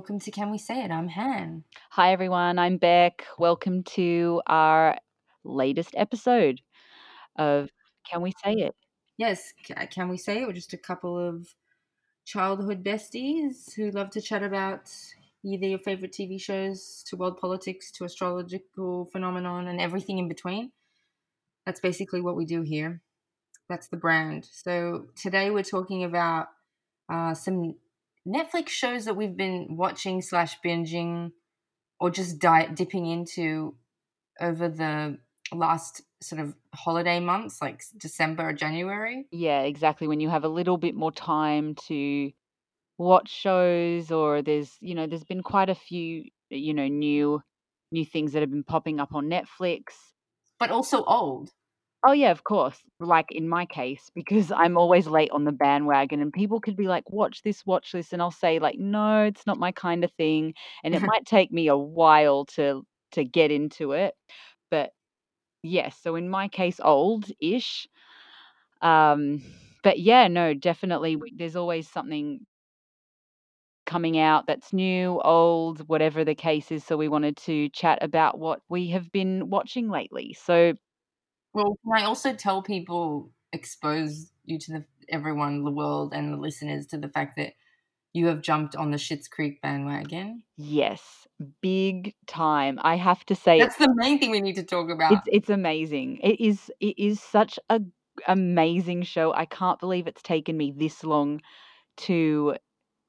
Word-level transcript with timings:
welcome 0.00 0.18
to 0.18 0.30
Can 0.30 0.50
We 0.50 0.56
Say 0.56 0.82
It? 0.82 0.90
I'm 0.90 1.08
Han. 1.08 1.62
Hi 1.90 2.14
everyone, 2.14 2.58
I'm 2.58 2.78
Beck. 2.78 3.26
Welcome 3.38 3.82
to 3.96 4.40
our 4.46 4.96
latest 5.44 5.90
episode 5.94 6.62
of 7.36 7.68
Can 8.10 8.22
We 8.22 8.32
Say 8.42 8.52
It? 8.52 8.74
Yes, 9.18 9.52
Can 9.90 10.08
We 10.08 10.16
Say 10.16 10.40
It? 10.40 10.46
We're 10.46 10.54
just 10.54 10.72
a 10.72 10.78
couple 10.78 11.18
of 11.18 11.48
childhood 12.24 12.82
besties 12.82 13.74
who 13.74 13.90
love 13.90 14.08
to 14.12 14.22
chat 14.22 14.42
about 14.42 14.90
either 15.44 15.66
your 15.66 15.78
favorite 15.78 16.12
TV 16.12 16.40
shows 16.40 17.04
to 17.08 17.16
world 17.16 17.36
politics 17.36 17.90
to 17.90 18.04
astrological 18.04 19.04
phenomenon 19.12 19.68
and 19.68 19.82
everything 19.82 20.16
in 20.16 20.28
between. 20.28 20.72
That's 21.66 21.80
basically 21.80 22.22
what 22.22 22.36
we 22.36 22.46
do 22.46 22.62
here. 22.62 23.02
That's 23.68 23.88
the 23.88 23.98
brand. 23.98 24.48
So 24.50 25.08
today 25.14 25.50
we're 25.50 25.62
talking 25.62 26.04
about 26.04 26.46
uh, 27.12 27.34
some 27.34 27.74
Netflix 28.26 28.68
shows 28.68 29.04
that 29.06 29.16
we've 29.16 29.36
been 29.36 29.76
watching 29.76 30.22
slash 30.22 30.58
binging 30.64 31.32
or 31.98 32.10
just 32.10 32.38
di- 32.38 32.68
dipping 32.74 33.06
into 33.06 33.74
over 34.40 34.68
the 34.68 35.18
last 35.52 36.02
sort 36.22 36.40
of 36.40 36.54
holiday 36.74 37.20
months, 37.20 37.60
like 37.60 37.82
December 37.96 38.50
or 38.50 38.52
January. 38.52 39.26
Yeah, 39.30 39.62
exactly. 39.62 40.06
When 40.06 40.20
you 40.20 40.28
have 40.28 40.44
a 40.44 40.48
little 40.48 40.76
bit 40.76 40.94
more 40.94 41.12
time 41.12 41.74
to 41.86 42.30
watch 42.98 43.30
shows 43.30 44.10
or 44.10 44.42
there's, 44.42 44.76
you 44.80 44.94
know, 44.94 45.06
there's 45.06 45.24
been 45.24 45.42
quite 45.42 45.70
a 45.70 45.74
few, 45.74 46.24
you 46.50 46.74
know, 46.74 46.88
new 46.88 47.42
new 47.92 48.04
things 48.04 48.32
that 48.32 48.40
have 48.40 48.50
been 48.50 48.62
popping 48.62 49.00
up 49.00 49.14
on 49.14 49.28
Netflix. 49.28 49.82
But 50.58 50.70
also 50.70 51.02
old. 51.04 51.50
Oh 52.04 52.12
yeah, 52.12 52.30
of 52.30 52.44
course. 52.44 52.78
Like 52.98 53.30
in 53.32 53.48
my 53.48 53.66
case, 53.66 54.10
because 54.14 54.50
I'm 54.56 54.76
always 54.78 55.06
late 55.06 55.30
on 55.32 55.44
the 55.44 55.52
bandwagon 55.52 56.20
and 56.20 56.32
people 56.32 56.60
could 56.60 56.76
be 56.76 56.88
like, 56.88 57.10
watch 57.10 57.42
this, 57.42 57.64
watch 57.66 57.92
this, 57.92 58.12
and 58.12 58.22
I'll 58.22 58.30
say 58.30 58.58
like, 58.58 58.78
no, 58.78 59.24
it's 59.24 59.46
not 59.46 59.58
my 59.58 59.72
kind 59.72 60.04
of 60.04 60.12
thing. 60.12 60.54
And 60.84 60.94
it 60.94 61.02
might 61.04 61.26
take 61.26 61.52
me 61.52 61.68
a 61.68 61.76
while 61.76 62.46
to 62.56 62.84
to 63.12 63.24
get 63.24 63.50
into 63.50 63.92
it. 63.92 64.14
But 64.70 64.92
yes, 65.62 65.98
so 66.02 66.16
in 66.16 66.28
my 66.30 66.48
case, 66.48 66.80
old-ish. 66.82 67.88
Um, 68.82 69.42
but 69.84 69.98
yeah, 70.00 70.28
no, 70.28 70.54
definitely 70.54 71.16
there's 71.36 71.56
always 71.56 71.88
something 71.90 72.46
coming 73.86 74.18
out 74.18 74.46
that's 74.46 74.72
new, 74.72 75.20
old, 75.22 75.88
whatever 75.88 76.24
the 76.24 76.34
case 76.34 76.70
is. 76.70 76.84
So 76.84 76.96
we 76.96 77.08
wanted 77.08 77.36
to 77.38 77.68
chat 77.70 77.98
about 78.02 78.38
what 78.38 78.60
we 78.68 78.88
have 78.90 79.10
been 79.10 79.50
watching 79.50 79.88
lately. 79.90 80.34
So 80.34 80.74
Well, 81.52 81.78
can 81.82 82.02
I 82.02 82.04
also 82.04 82.32
tell 82.32 82.62
people, 82.62 83.30
expose 83.52 84.30
you 84.44 84.58
to 84.58 84.72
the 84.72 84.84
everyone, 85.08 85.64
the 85.64 85.70
world, 85.70 86.12
and 86.14 86.32
the 86.32 86.36
listeners 86.36 86.86
to 86.88 86.98
the 86.98 87.08
fact 87.08 87.36
that 87.36 87.54
you 88.12 88.26
have 88.26 88.42
jumped 88.42 88.76
on 88.76 88.90
the 88.90 88.96
Schitt's 88.96 89.28
Creek 89.28 89.60
bandwagon? 89.62 90.42
Yes, 90.56 91.26
big 91.62 92.14
time. 92.26 92.78
I 92.82 92.96
have 92.96 93.24
to 93.26 93.34
say 93.34 93.60
That's 93.60 93.76
the 93.76 93.92
main 93.94 94.18
thing 94.18 94.30
we 94.30 94.40
need 94.40 94.56
to 94.56 94.62
talk 94.62 94.90
about. 94.90 95.12
it's 95.14 95.28
it's 95.32 95.50
amazing. 95.50 96.18
It 96.22 96.40
is 96.40 96.70
it 96.80 96.98
is 96.98 97.20
such 97.20 97.58
a 97.68 97.80
amazing 98.28 99.02
show. 99.02 99.32
I 99.32 99.46
can't 99.46 99.80
believe 99.80 100.06
it's 100.06 100.22
taken 100.22 100.56
me 100.56 100.72
this 100.76 101.02
long 101.04 101.40
to 101.98 102.56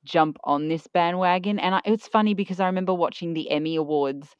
jump 0.03 0.37
on 0.43 0.67
this 0.67 0.87
bandwagon. 0.87 1.59
And 1.59 1.75
I, 1.75 1.81
it's 1.85 2.07
funny 2.07 2.33
because 2.33 2.59
I 2.59 2.65
remember 2.67 2.93
watching 2.93 3.33
the 3.33 3.51
Emmy 3.51 3.75
Awards 3.75 4.35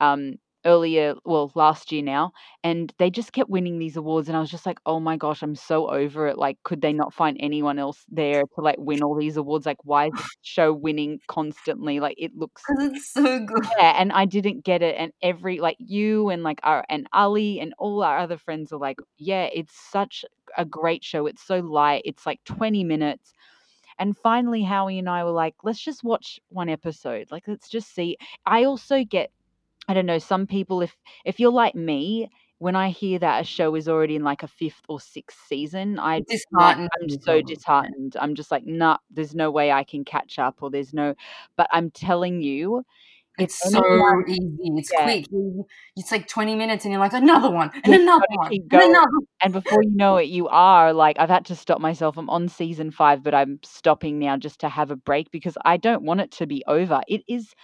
um 0.00 0.36
earlier, 0.64 1.14
well, 1.24 1.50
last 1.54 1.92
year 1.92 2.02
now, 2.02 2.32
and 2.64 2.92
they 2.98 3.10
just 3.10 3.32
kept 3.32 3.50
winning 3.50 3.78
these 3.78 3.96
awards 3.96 4.28
and 4.28 4.36
I 4.36 4.40
was 4.40 4.50
just 4.50 4.66
like, 4.66 4.78
"Oh 4.86 5.00
my 5.00 5.16
gosh, 5.16 5.42
I'm 5.42 5.54
so 5.54 5.88
over 5.90 6.26
it. 6.28 6.38
Like 6.38 6.58
could 6.64 6.80
they 6.82 6.92
not 6.92 7.14
find 7.14 7.36
anyone 7.40 7.78
else 7.78 8.04
there 8.08 8.42
to 8.42 8.60
like 8.60 8.76
win 8.78 9.02
all 9.02 9.14
these 9.14 9.36
awards? 9.36 9.66
Like 9.66 9.84
why 9.84 10.06
is 10.06 10.12
this 10.14 10.26
show 10.42 10.72
winning 10.72 11.20
constantly? 11.28 12.00
Like 12.00 12.16
it 12.18 12.34
looks 12.36 12.62
it's 12.78 13.12
so 13.12 13.40
good. 13.40 13.64
yeah, 13.78 13.94
and 14.00 14.12
I 14.12 14.24
didn't 14.24 14.64
get 14.64 14.82
it. 14.82 14.96
And 14.98 15.12
every 15.22 15.60
like 15.60 15.76
you 15.78 16.28
and 16.30 16.42
like 16.42 16.60
our 16.62 16.84
and 16.88 17.06
Ali 17.12 17.60
and 17.60 17.74
all 17.78 18.02
our 18.02 18.18
other 18.18 18.38
friends 18.38 18.72
are 18.72 18.78
like, 18.78 18.98
yeah, 19.18 19.48
it's 19.52 19.74
such 19.90 20.24
a 20.56 20.64
great 20.64 21.04
show. 21.04 21.26
It's 21.26 21.42
so 21.42 21.58
light. 21.60 22.02
It's 22.04 22.26
like 22.26 22.40
20 22.44 22.84
minutes. 22.84 23.32
And 23.98 24.16
finally, 24.16 24.62
Howie 24.62 24.98
and 24.98 25.08
I 25.08 25.24
were 25.24 25.30
like, 25.32 25.54
let's 25.64 25.80
just 25.80 26.04
watch 26.04 26.38
one 26.50 26.68
episode. 26.68 27.28
Like, 27.30 27.44
let's 27.48 27.68
just 27.68 27.94
see. 27.94 28.16
I 28.46 28.64
also 28.64 29.04
get, 29.04 29.30
I 29.88 29.94
don't 29.94 30.06
know, 30.06 30.18
some 30.18 30.46
people, 30.46 30.82
if 30.82 30.94
if 31.24 31.40
you're 31.40 31.50
like 31.50 31.74
me, 31.74 32.28
when 32.58 32.76
I 32.76 32.90
hear 32.90 33.18
that 33.20 33.40
a 33.40 33.44
show 33.44 33.74
is 33.74 33.88
already 33.88 34.16
in 34.16 34.24
like 34.24 34.42
a 34.42 34.48
fifth 34.48 34.82
or 34.88 35.00
sixth 35.00 35.38
season, 35.48 35.98
I 35.98 36.20
disheartened. 36.28 36.88
I'm 37.00 37.08
so 37.08 37.40
disheartened. 37.40 38.16
I'm 38.20 38.34
just 38.34 38.50
like, 38.50 38.66
nah, 38.66 38.98
there's 39.10 39.34
no 39.34 39.50
way 39.50 39.72
I 39.72 39.84
can 39.84 40.04
catch 40.04 40.38
up, 40.38 40.56
or 40.62 40.70
there's 40.70 40.92
no. 40.92 41.14
But 41.56 41.68
I'm 41.72 41.90
telling 41.90 42.42
you, 42.42 42.84
It's 43.38 43.58
so 43.70 43.78
anyone- 43.78 44.24
easy. 44.28 44.72
It's 44.76 44.90
Yeah. 44.92 45.04
quick. 45.04 45.26
It's 45.96 46.10
like 46.10 46.26
20 46.28 46.56
minutes 46.56 46.84
and 46.84 46.90
you're 46.92 47.00
like, 47.00 47.12
another 47.12 47.50
one, 47.50 47.70
and 47.84 47.94
You 47.94 48.00
another 48.02 48.26
one, 48.30 48.52
and 48.52 48.72
another 48.72 49.06
and 49.40 49.52
before 49.52 49.82
you 49.84 49.94
know 49.94 50.16
it, 50.16 50.24
you 50.28 50.48
are 50.48 50.92
like, 50.92 51.18
I've 51.20 51.28
had 51.30 51.46
to 51.46 51.54
stop 51.56 51.80
myself. 51.80 52.16
I'm 52.16 52.28
on 52.28 52.48
season 52.48 52.90
five, 52.90 53.22
but 53.22 53.34
I'm 53.34 53.60
stopping 53.62 54.18
now 54.18 54.36
just 54.36 54.58
to 54.60 54.68
have 54.68 54.90
a 54.90 54.96
break 54.96 55.30
because 55.30 55.56
I 55.64 55.76
don't 55.76 56.02
want 56.02 56.20
it 56.20 56.32
to 56.32 56.46
be 56.46 56.64
over. 56.66 57.00
It 57.06 57.22
is, 57.28 57.54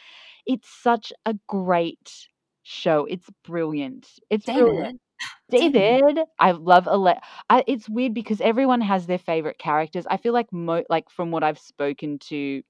it's 0.47 0.69
such 0.69 1.13
a 1.27 1.35
great 1.49 2.29
show. 2.63 3.07
It's 3.07 3.29
brilliant. 3.45 4.09
It's 4.31 4.47
brilliant. 4.47 5.01
David. 5.51 5.73
David, 5.73 6.19
I 6.39 6.51
love 6.53 6.87
Ale- 6.89 7.21
I, 7.49 7.65
It's 7.67 7.89
weird 7.89 8.15
because 8.15 8.41
everyone 8.41 8.81
has 8.81 9.07
their 9.07 9.19
favorite 9.19 9.59
characters. 9.59 10.07
I 10.11 10.17
feel 10.17 10.33
like 10.33 10.53
mo 10.53 10.83
like 10.91 11.09
from 11.11 11.31
what 11.31 11.43
I've 11.45 11.59
spoken 11.59 12.19
to 12.31 12.63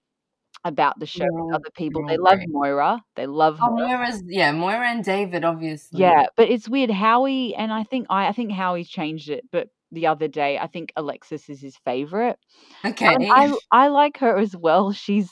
about 0.64 0.98
the 0.98 1.06
show 1.06 1.24
all- 1.24 1.54
other 1.54 1.70
people, 1.76 2.06
they 2.06 2.16
love 2.16 2.36
great. 2.36 2.48
Moira. 2.50 3.02
They 3.16 3.26
love 3.26 3.58
Oh, 3.62 3.76
her. 3.76 3.86
Moira's, 3.86 4.22
yeah, 4.26 4.52
Moira 4.52 4.88
and 4.88 5.04
David, 5.04 5.44
obviously. 5.44 6.00
Yeah, 6.00 6.26
but 6.36 6.48
it's 6.48 6.68
weird. 6.68 6.90
Howie 6.90 7.54
and 7.54 7.72
I 7.72 7.84
think 7.84 8.06
I 8.10 8.28
I 8.28 8.32
think 8.32 8.52
Howie's 8.52 8.88
changed 8.88 9.30
it, 9.30 9.44
but 9.50 9.68
the 9.90 10.06
other 10.08 10.28
day 10.28 10.58
I 10.58 10.66
think 10.66 10.92
Alexis 10.96 11.48
is 11.48 11.60
his 11.60 11.76
favorite. 11.84 12.38
Okay. 12.84 13.06
And 13.14 13.26
I 13.32 13.52
I 13.70 13.88
like 13.88 14.18
her 14.18 14.36
as 14.36 14.56
well. 14.56 14.92
She's 14.92 15.30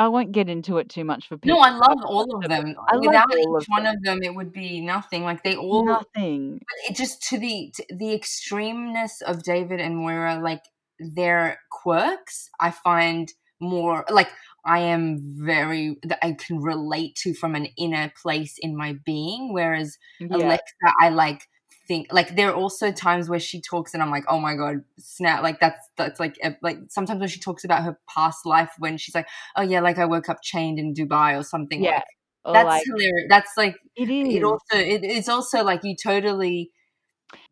I 0.00 0.08
won't 0.08 0.32
get 0.32 0.48
into 0.48 0.78
it 0.78 0.88
too 0.88 1.04
much 1.04 1.28
for 1.28 1.36
people. 1.36 1.58
no, 1.58 1.62
I 1.62 1.70
love 1.70 1.98
all 2.06 2.34
of 2.36 2.48
them. 2.48 2.74
I 2.88 2.94
love 2.96 3.04
Without 3.06 3.26
each 3.38 3.46
of 3.46 3.66
one 3.68 3.84
them. 3.84 3.96
of 3.96 4.02
them, 4.02 4.22
it 4.22 4.34
would 4.34 4.50
be 4.52 4.80
nothing. 4.80 5.24
Like 5.24 5.42
they 5.44 5.56
all, 5.56 5.84
Nothing. 5.84 6.58
but 6.58 6.90
it 6.90 6.96
just 6.96 7.22
to 7.28 7.38
the 7.38 7.70
to 7.76 7.84
the 7.90 8.18
extremeness 8.18 9.20
of 9.26 9.42
David 9.42 9.78
and 9.78 9.96
Moira, 9.96 10.40
like 10.42 10.62
their 10.98 11.58
quirks, 11.70 12.48
I 12.58 12.70
find 12.70 13.30
more 13.60 14.04
like 14.10 14.30
I 14.64 14.78
am 14.80 15.18
very 15.44 15.96
that 16.04 16.24
I 16.24 16.32
can 16.32 16.60
relate 16.60 17.14
to 17.22 17.34
from 17.34 17.54
an 17.54 17.66
inner 17.76 18.10
place 18.22 18.54
in 18.58 18.76
my 18.76 18.96
being. 19.04 19.52
Whereas 19.52 19.98
Yeah. 20.18 20.36
Alexa, 20.36 20.94
I 21.00 21.10
like 21.10 21.42
think 21.90 22.06
like 22.12 22.36
there 22.36 22.50
are 22.50 22.54
also 22.54 22.92
times 22.92 23.28
where 23.28 23.40
she 23.40 23.60
talks 23.60 23.94
and 23.94 24.02
I'm 24.02 24.12
like, 24.12 24.22
oh 24.28 24.38
my 24.38 24.54
god, 24.54 24.84
snap! 24.96 25.42
Like 25.42 25.58
that's 25.58 25.88
that's 25.96 26.20
like 26.20 26.36
a, 26.44 26.56
like 26.62 26.78
sometimes 26.88 27.18
when 27.18 27.28
she 27.28 27.40
talks 27.40 27.64
about 27.64 27.82
her 27.82 27.98
past 28.08 28.46
life, 28.46 28.70
when 28.78 28.96
she's 28.96 29.14
like, 29.14 29.26
oh 29.56 29.62
yeah, 29.62 29.80
like 29.80 29.98
I 29.98 30.04
woke 30.04 30.28
up 30.28 30.38
chained 30.40 30.78
in 30.78 30.94
Dubai 30.94 31.36
or 31.36 31.42
something. 31.42 31.82
Yeah. 31.82 31.96
Like, 31.96 32.04
Or 32.44 32.52
that's 32.52 32.66
like 32.66 32.84
hilarious. 32.86 33.26
That's 33.28 33.52
like 33.56 33.76
it 33.96 34.08
is. 34.08 34.34
it 34.36 34.44
also 34.44 34.76
it, 34.76 35.00
it's 35.02 35.28
also 35.28 35.64
like 35.64 35.80
you 35.82 35.96
totally 36.00 36.70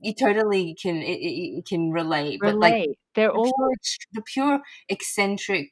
you 0.01 0.15
totally 0.15 0.77
can 0.81 1.03
it, 1.03 1.19
it, 1.19 1.67
can 1.67 1.91
relate, 1.91 2.39
but 2.41 2.55
like 2.55 2.75
relate. 2.75 2.99
They're 3.17 3.33
the 3.33 3.35
all 3.35 3.53
pure, 3.59 3.75
the 4.13 4.23
pure 4.23 4.61
eccentric 4.89 5.69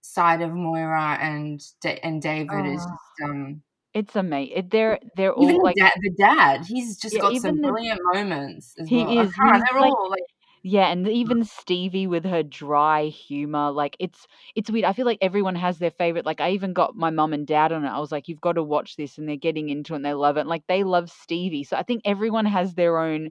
side 0.00 0.42
of 0.42 0.52
Moira 0.52 1.18
and 1.20 1.60
and 2.02 2.20
David 2.20 2.66
is 2.66 2.82
Oh, 2.84 2.96
just 2.96 3.30
um 3.30 3.62
it's 3.94 4.16
amazing. 4.16 4.68
They're 4.70 4.98
they're 5.16 5.34
even 5.40 5.56
all 5.56 5.62
like 5.64 5.76
dad, 5.76 5.92
the 6.00 6.10
dad 6.18 6.64
he's 6.66 6.96
just 6.98 7.14
Yeah, 7.14 7.20
got 7.22 7.36
some 7.36 7.60
the- 7.60 7.68
brilliant 7.68 8.00
moments 8.12 8.74
as 8.78 8.88
He 8.88 9.04
well. 9.04 9.20
Is, 9.20 9.32
they're 9.36 9.80
like- 9.80 9.92
all 9.92 10.10
like 10.10 10.22
Yeah, 10.64 10.88
and 10.92 11.04
mm. 11.06 11.10
even 11.10 11.44
Stevie 11.44 12.06
with 12.06 12.24
her 12.24 12.42
dry 12.44 13.06
humor, 13.06 13.70
like 13.72 13.96
it's 13.98 14.26
it's 14.54 14.70
weird. 14.70 14.84
I 14.84 14.92
feel 14.92 15.06
like 15.06 15.18
everyone 15.20 15.56
has 15.56 15.78
their 15.78 15.90
favorite. 15.90 16.24
Like 16.24 16.40
I 16.40 16.50
even 16.52 16.72
got 16.72 16.94
my 16.94 17.10
mum 17.10 17.32
and 17.32 17.46
dad 17.46 17.72
on 17.72 17.84
it. 17.84 17.88
I 17.88 17.98
was 17.98 18.12
like, 18.12 18.28
"You've 18.28 18.40
got 18.40 18.52
to 18.52 18.62
watch 18.62 18.94
this," 18.96 19.18
and 19.18 19.28
they're 19.28 19.36
getting 19.36 19.70
into 19.70 19.92
it 19.94 19.96
and 19.96 20.04
they 20.04 20.14
love 20.14 20.36
it. 20.36 20.40
And 20.40 20.48
like 20.48 20.62
they 20.68 20.84
love 20.84 21.10
Stevie, 21.10 21.64
so 21.64 21.76
I 21.76 21.82
think 21.82 22.02
everyone 22.04 22.46
has 22.46 22.74
their 22.74 22.98
own 22.98 23.30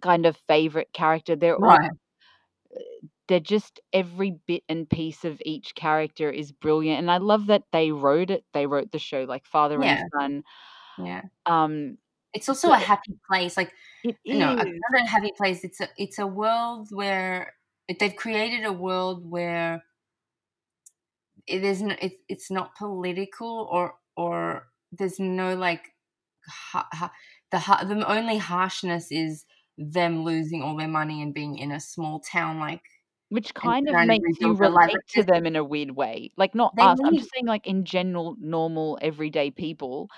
kind 0.00 0.24
of 0.24 0.36
favorite 0.48 0.88
character. 0.92 1.34
They're 1.36 1.56
all 1.56 1.60
right. 1.62 1.90
They're 3.30 3.40
just 3.40 3.80
every 3.94 4.32
bit 4.48 4.64
and 4.68 4.90
piece 4.90 5.24
of 5.24 5.42
each 5.46 5.76
character 5.76 6.30
is 6.30 6.52
brilliant, 6.52 7.00
and 7.00 7.10
I 7.12 7.18
love 7.18 7.46
that 7.48 7.64
they 7.72 7.92
wrote 7.92 8.30
it. 8.30 8.44
They 8.54 8.66
wrote 8.68 8.92
the 8.92 9.00
show 9.00 9.24
like 9.24 9.46
father 9.46 9.82
Yeah. 9.82 9.84
and 9.84 10.04
son. 10.18 10.44
Yeah, 10.98 11.22
Um, 11.46 11.98
it's 12.32 12.48
also 12.48 12.72
a 12.72 12.78
happy 12.78 13.18
place. 13.30 13.56
Like 13.56 13.72
you 14.24 14.36
know, 14.36 14.52
is. 14.52 14.58
a- 14.58 14.64
not 14.64 15.02
a 15.02 15.06
happy 15.06 15.32
place. 15.36 15.64
It's 15.64 15.80
a 15.80 15.88
it's 15.96 16.18
a 16.18 16.26
world 16.26 16.88
where 16.92 17.54
they've 17.98 18.14
created 18.16 18.64
a 18.64 18.72
world 18.72 19.28
where 19.28 19.82
it 21.46 21.64
isn't. 21.64 21.92
It, 21.92 22.12
it's 22.28 22.50
not 22.50 22.74
political 22.76 23.68
or 23.70 23.94
or 24.16 24.68
there's 24.92 25.18
no 25.18 25.54
like 25.56 25.88
ha, 26.46 26.88
ha, 26.92 27.12
the 27.50 27.58
ha, 27.60 27.84
the 27.84 28.06
only 28.08 28.38
harshness 28.38 29.10
is 29.10 29.44
them 29.78 30.24
losing 30.24 30.62
all 30.62 30.76
their 30.76 30.88
money 30.88 31.22
and 31.22 31.34
being 31.34 31.56
in 31.58 31.72
a 31.72 31.80
small 31.80 32.20
town 32.20 32.58
like 32.60 32.82
Which 33.30 33.54
kind 33.54 33.88
of 33.88 34.00
makes 34.00 34.32
you 34.40 34.52
rebuild 34.52 34.58
their 34.60 34.70
life. 34.70 34.90
relate 34.90 35.06
to 35.10 35.22
them 35.22 35.46
in 35.46 35.54
a 35.54 35.62
weird 35.62 35.92
way. 35.92 36.32
Like, 36.36 36.52
not 36.52 36.74
They 36.76 36.88
us, 36.88 36.98
I'm 37.04 37.16
just 37.16 37.30
saying, 37.32 37.46
like, 37.46 37.64
in 37.64 37.84
general, 37.84 38.34
normal, 38.40 38.98
everyday 39.00 39.52
people. 39.52 40.10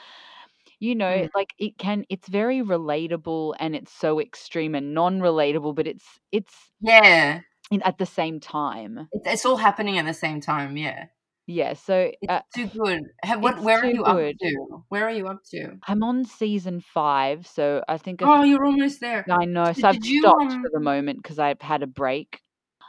You 0.80 0.94
know, 0.94 1.26
Mm. 1.26 1.32
like, 1.36 1.54
it 1.58 1.78
can 1.78 2.04
it's 2.10 2.28
very 2.28 2.60
relatable 2.62 3.54
and 3.60 3.76
it's 3.76 3.92
so 3.92 4.20
extreme 4.20 4.74
and 4.74 4.94
non-relatable, 4.94 5.74
but 5.76 5.86
it's 5.88 6.20
it's 6.32 6.70
Yeah, 6.80 7.42
in 7.70 7.82
at 7.82 7.98
the 7.98 8.06
same 8.06 8.40
time. 8.40 9.08
it's, 9.12 9.26
it's 9.26 9.46
all 9.46 9.56
happening 9.56 9.98
at 9.98 10.06
the 10.06 10.14
same 10.14 10.40
time. 10.40 10.76
Yeah, 10.76 11.06
Yeah, 11.46 11.74
so, 11.74 12.12
it's 12.20 12.32
uh 12.32 12.42
too 12.54 12.68
good. 12.68 13.02
Ha- 13.24 13.38
What? 13.38 13.62
Where 13.62 13.80
are 13.80 13.86
you 13.86 14.04
good. 14.04 14.04
up 14.04 14.22
to? 14.40 14.84
Where 14.88 15.06
are 15.06 15.10
you 15.12 15.28
up 15.28 15.42
to? 15.50 15.80
I'm 15.86 16.02
on 16.04 16.24
season 16.24 16.80
5, 16.80 17.46
so 17.46 17.82
I 17.88 17.98
think 17.98 18.22
Oh, 18.24 18.42
few 18.42 18.44
you're 18.44 18.64
almost 18.64 19.00
there. 19.00 19.26
I 19.30 19.46
know, 19.46 19.72
So 19.72 19.82
so 19.82 19.88
I've 19.88 20.02
you 20.02 20.32
stopped 20.32 20.40
um? 20.40 20.62
for 20.62 20.70
the 20.72 20.80
moment 20.80 21.22
because 21.22 21.40
I've 21.40 21.62
had 21.62 21.82
a 21.84 21.88
break. 21.88 22.41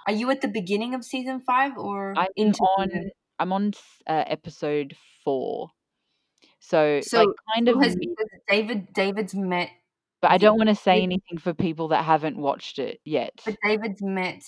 Are 0.08 0.14
you 0.14 0.30
at 0.32 0.42
the 0.42 0.48
beginning 0.48 0.94
of 0.94 1.04
season 1.04 1.40
five 1.42 1.78
or 1.78 2.14
I'm 2.16 2.28
into 2.36 2.60
on 2.60 2.90
season? 2.90 3.12
I'm 3.40 3.52
on 3.54 3.74
uh, 4.08 4.24
episode 4.28 4.96
4. 5.24 5.70
So, 6.60 6.96
like, 6.96 7.04
So, 7.04 7.34
kind 7.54 7.68
so 7.68 7.76
of 7.78 7.84
has 7.84 7.96
David 8.48 8.94
David's 8.94 9.36
met 9.36 9.70
but 10.22 10.32
I 10.32 10.38
don't 10.38 10.58
wanna 10.58 10.76
say 10.76 11.02
anything 11.04 11.38
for 11.38 11.54
people 11.54 11.90
that 11.90 12.06
haven't 12.06 12.38
watched 12.38 12.80
it 12.80 13.00
yet. 13.04 13.42
but 13.46 13.56
David's 13.64 14.02
met 14.02 14.42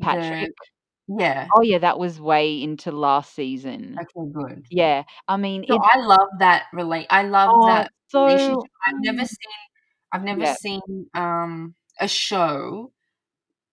the 0.00 0.06
Patrick? 0.06 0.52
yeah. 1.08 1.48
Oh, 1.54 1.62
yeah, 1.62 1.78
that 1.78 1.98
was 1.98 2.20
way 2.20 2.62
into 2.62 2.92
last 2.92 3.34
season. 3.34 3.96
Okay, 4.00 4.30
good. 4.32 4.66
Yeah, 4.70 5.04
I 5.26 5.36
mean, 5.36 5.64
So 5.68 5.76
it 5.76 5.82
I 5.82 5.98
love 5.98 6.28
that 6.40 6.66
relate. 6.72 7.06
I 7.10 7.22
love 7.22 7.50
Oh, 7.52 7.66
that 7.66 7.90
so 8.08 8.24
relationship. 8.26 8.70
I've 8.86 9.00
never 9.00 9.22
mm. 9.22 9.26
seen. 9.26 9.58
I've 10.12 10.24
never 10.24 10.44
Yeah. 10.44 10.54
seen 10.54 10.80
um 11.14 11.74
a 12.00 12.08
show 12.08 12.92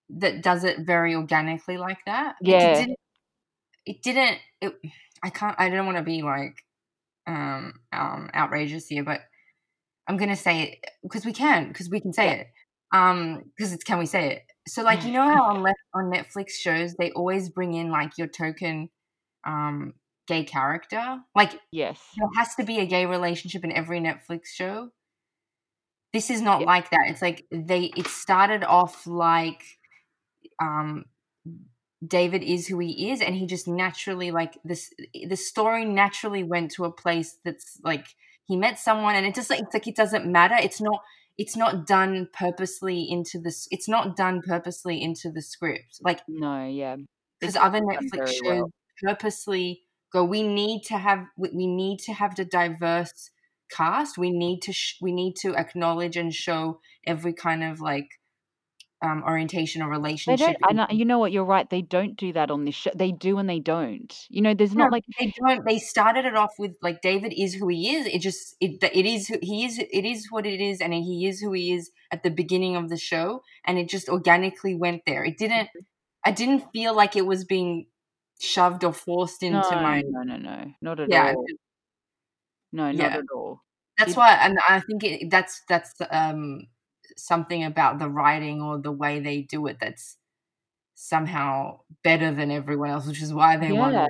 that 0.10 0.42
does 0.44 0.63
it 0.63 0.80
very 0.86 1.16
organically 1.16 1.78
like 1.78 2.00
that. 2.06 2.36
It 2.46 2.52
Yeah. 2.52 2.75
didn't. 2.75 3.00
It 3.86 4.02
didn't. 4.04 4.40
It, 4.62 4.74
I 5.24 5.30
can't. 5.30 5.56
I 5.60 5.69
don't 5.69 5.86
want 5.86 5.98
to 5.98 6.04
be 6.04 6.22
like 6.24 6.57
um 7.28 7.74
um 7.94 8.30
outrageous 8.36 8.88
here, 8.88 9.04
but 9.04 9.22
I'm 10.07 10.18
gonna 10.18 10.36
say 10.36 10.63
it 10.63 10.86
because 11.04 11.25
we 11.25 11.34
can 11.34 11.68
because 11.69 11.90
we 11.90 12.00
can 12.00 12.13
say 12.13 12.28
Yeah. 12.28 12.34
it. 12.42 12.48
Um, 12.92 13.44
because 13.57 13.74
it's 13.74 13.84
can 13.84 14.00
we 14.00 14.06
say 14.06 14.31
it? 14.34 14.44
So 14.68 14.84
like 14.84 15.04
you 15.04 15.12
know 15.12 15.24
how 15.24 15.46
on 15.46 15.62
left 15.63 15.80
on 15.94 16.12
Netflix 16.12 16.52
shows 16.52 16.96
they 16.96 17.12
always 17.12 17.50
bring 17.50 17.74
in 17.74 17.92
like 17.92 18.18
your 18.18 18.28
token 18.28 18.90
um 19.46 19.94
gay 20.28 20.44
character. 20.44 21.19
Like 21.36 21.52
Yes. 21.72 22.02
there 22.18 22.30
has 22.38 22.56
to 22.56 22.63
be 22.63 22.80
a 22.80 22.86
gay 22.86 23.06
relationship 23.06 23.63
in 23.63 23.72
every 23.72 24.00
Netflix 24.00 24.48
show. 24.48 24.92
This 26.13 26.30
is 26.30 26.42
not 26.42 26.62
Yeah. 26.62 26.66
like 26.66 26.90
that. 26.92 27.07
It's 27.07 27.22
like 27.22 27.46
they 27.52 27.86
it 27.98 28.07
started 28.07 28.63
off 28.63 29.06
like 29.06 29.63
um 30.60 31.06
David 32.06 32.44
is 32.44 32.68
who 32.68 32.80
he 32.80 33.12
is 33.12 33.22
and 33.22 33.36
he 33.36 33.46
just 33.46 33.68
naturally 33.68 34.31
like 34.31 34.57
this 34.63 34.94
the 35.28 35.36
story 35.36 35.86
naturally 35.86 36.44
went 36.44 36.72
to 36.72 36.86
a 36.86 36.92
place 36.92 37.38
that's 37.44 37.80
like 37.84 38.06
he 38.48 38.56
met 38.56 38.78
someone 38.78 39.16
and 39.16 39.25
it 39.25 39.34
just 39.34 39.50
like 39.50 39.62
it's 39.62 39.74
like 39.74 39.88
it 39.88 39.96
doesn't 39.96 40.25
matter. 40.25 40.56
It's 40.56 40.81
not 40.81 41.00
it's 41.38 41.56
not 41.57 41.88
done 41.88 42.30
purposely 42.34 43.10
into 43.10 43.40
this 43.40 43.68
it's 43.72 43.88
not 43.90 44.16
done 44.16 44.42
purposely 44.46 45.02
into 45.02 45.31
the 45.31 45.42
script. 45.42 46.00
Like 46.02 46.22
No, 46.28 46.66
yeah. 46.66 46.98
because 47.40 47.56
other 47.56 47.80
Netflix 47.80 48.30
shows 48.30 48.42
well. 48.44 48.72
purposely 49.04 49.84
go. 50.12 50.24
We 50.24 50.44
need 50.44 50.84
to 50.84 50.98
have 50.98 51.25
we 51.38 51.68
need 51.68 52.00
to 52.00 52.13
have 52.13 52.36
the 52.36 52.46
diverse 52.46 53.31
cast. 53.72 54.18
We 54.18 54.31
need 54.31 54.62
to 54.62 54.74
sh- 54.74 54.98
we 55.02 55.12
need 55.12 55.36
to 55.38 55.56
acknowledge 55.56 56.18
and 56.18 56.34
show 56.34 56.80
every 57.07 57.34
kind 57.34 57.63
of 57.63 57.80
like 57.81 58.10
um, 59.01 59.24
orientation 59.24 59.81
or 59.81 59.89
They 60.27 60.36
relationship. 60.36 60.38
don't 60.38 60.57
I 60.63 60.92
you 60.92 61.06
know 61.06 61.19
what, 61.19 61.31
you're 61.31 61.45
right, 61.45 61.69
they 61.69 61.81
don't 61.81 62.15
do 62.15 62.33
that 62.33 62.50
on 62.51 62.65
this 62.65 62.75
show. 62.75 62.92
They 62.95 63.12
do 63.12 63.38
and 63.38 63.50
they 63.50 63.59
don't. 63.59 64.13
You 64.30 64.42
know, 64.42 64.53
there's 64.56 64.75
No, 64.77 64.86
not 64.86 64.92
like 64.92 65.03
they 65.19 65.31
don't. 65.39 65.63
They 65.65 65.80
started 65.80 66.25
it 66.25 66.36
off 66.36 66.51
with 66.59 66.75
like 66.81 67.01
David 67.01 67.33
is 67.38 67.53
who 67.56 67.68
he 67.69 67.95
is. 67.95 68.07
It 68.07 68.19
just 68.19 68.56
it 68.59 68.83
it 68.83 69.06
is 69.06 69.27
who 69.27 69.38
he 69.42 69.63
is. 69.65 69.80
It 69.80 70.06
is 70.06 70.27
what 70.31 70.45
it 70.45 70.59
is, 70.59 70.81
and 70.81 70.94
he 70.94 71.27
is 71.27 71.39
who 71.39 71.53
he 71.53 71.71
is 71.74 71.92
at 72.12 72.24
the 72.24 72.30
beginning 72.30 72.75
of 72.75 72.89
the 72.89 72.97
show, 72.97 73.42
and 73.63 73.77
it 73.77 73.88
just 73.89 74.09
organically 74.09 74.75
went 74.75 75.03
there. 75.06 75.24
It 75.24 75.38
didn't. 75.38 75.69
Mm-hmm. 75.75 75.86
I 76.25 76.31
didn't 76.31 76.71
feel 76.74 76.95
like 76.95 77.15
it 77.15 77.25
was 77.27 77.45
being 77.45 77.88
shoved 78.42 78.83
or 78.83 78.94
forced 78.94 79.44
No, 79.47 79.62
into 79.62 79.75
my. 79.77 80.03
no, 80.12 80.21
no, 80.24 80.38
no. 80.38 80.74
Not 80.81 81.00
at 81.00 81.12
Yeah, 81.12 81.36
all. 81.36 81.45
No, 82.71 82.92
not 82.92 83.15
yeah. 83.15 83.15
at 83.15 83.25
all. 83.33 83.63
That's 83.97 84.15
It 84.15 84.18
why, 84.18 84.33
and 84.36 84.59
I 84.68 84.81
think 84.81 85.03
it, 85.03 85.30
that's 85.31 85.62
that's 85.69 85.94
um 86.12 86.68
something 87.18 87.64
about 87.64 88.00
the 88.00 88.10
writing 88.10 88.62
or 88.62 88.78
the 88.80 88.92
way 88.92 89.20
they 89.20 89.42
do 89.44 89.66
it 89.68 89.78
that's 89.80 90.18
somehow 90.96 91.82
better 92.04 92.34
than 92.34 92.52
everyone 92.52 92.90
else, 92.92 93.08
which 93.08 93.22
is 93.22 93.34
why 93.34 93.58
they 93.58 93.74
won 93.74 93.98
Yeah. 93.98 94.08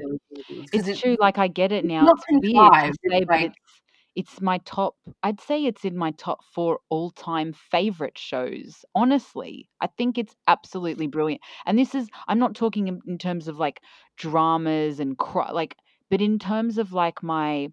those 0.49 0.71
It's 0.71 0.87
it, 0.87 1.01
true, 1.01 1.17
like, 1.19 1.37
I 1.37 1.47
get 1.49 1.71
it 1.71 1.85
now. 1.85 2.11
not 2.11 2.17
It's 2.27 2.27
weird 2.41 2.73
to 2.85 2.93
say, 3.09 3.25
It's 3.25 3.29
but 3.29 3.41
like 3.41 3.51
it's 3.51 3.81
it's 4.15 4.41
my 4.41 4.59
top 4.59 4.95
I'd 5.23 5.41
say 5.41 5.65
it's 5.65 5.85
in 5.85 5.97
my 5.97 6.11
top 6.11 6.43
4 6.53 6.79
all-time 6.89 7.53
favorite 7.53 8.17
shows, 8.17 8.85
honestly. 8.95 9.69
I 9.81 9.87
think 9.87 10.17
it's 10.17 10.35
absolutely 10.47 11.07
brilliant. 11.07 11.41
And 11.65 11.79
this 11.79 11.95
is 11.95 12.09
I'm 12.27 12.39
not 12.39 12.55
talking 12.55 12.87
in 12.89 13.01
in 13.07 13.17
terms 13.19 13.47
of, 13.49 13.57
like, 13.59 13.81
dramas 14.17 14.99
and 15.01 15.17
cry 15.17 15.51
like, 15.51 15.77
but 16.11 16.21
in 16.21 16.39
terms 16.39 16.77
of, 16.79 16.93
like, 16.93 17.23
my 17.23 17.69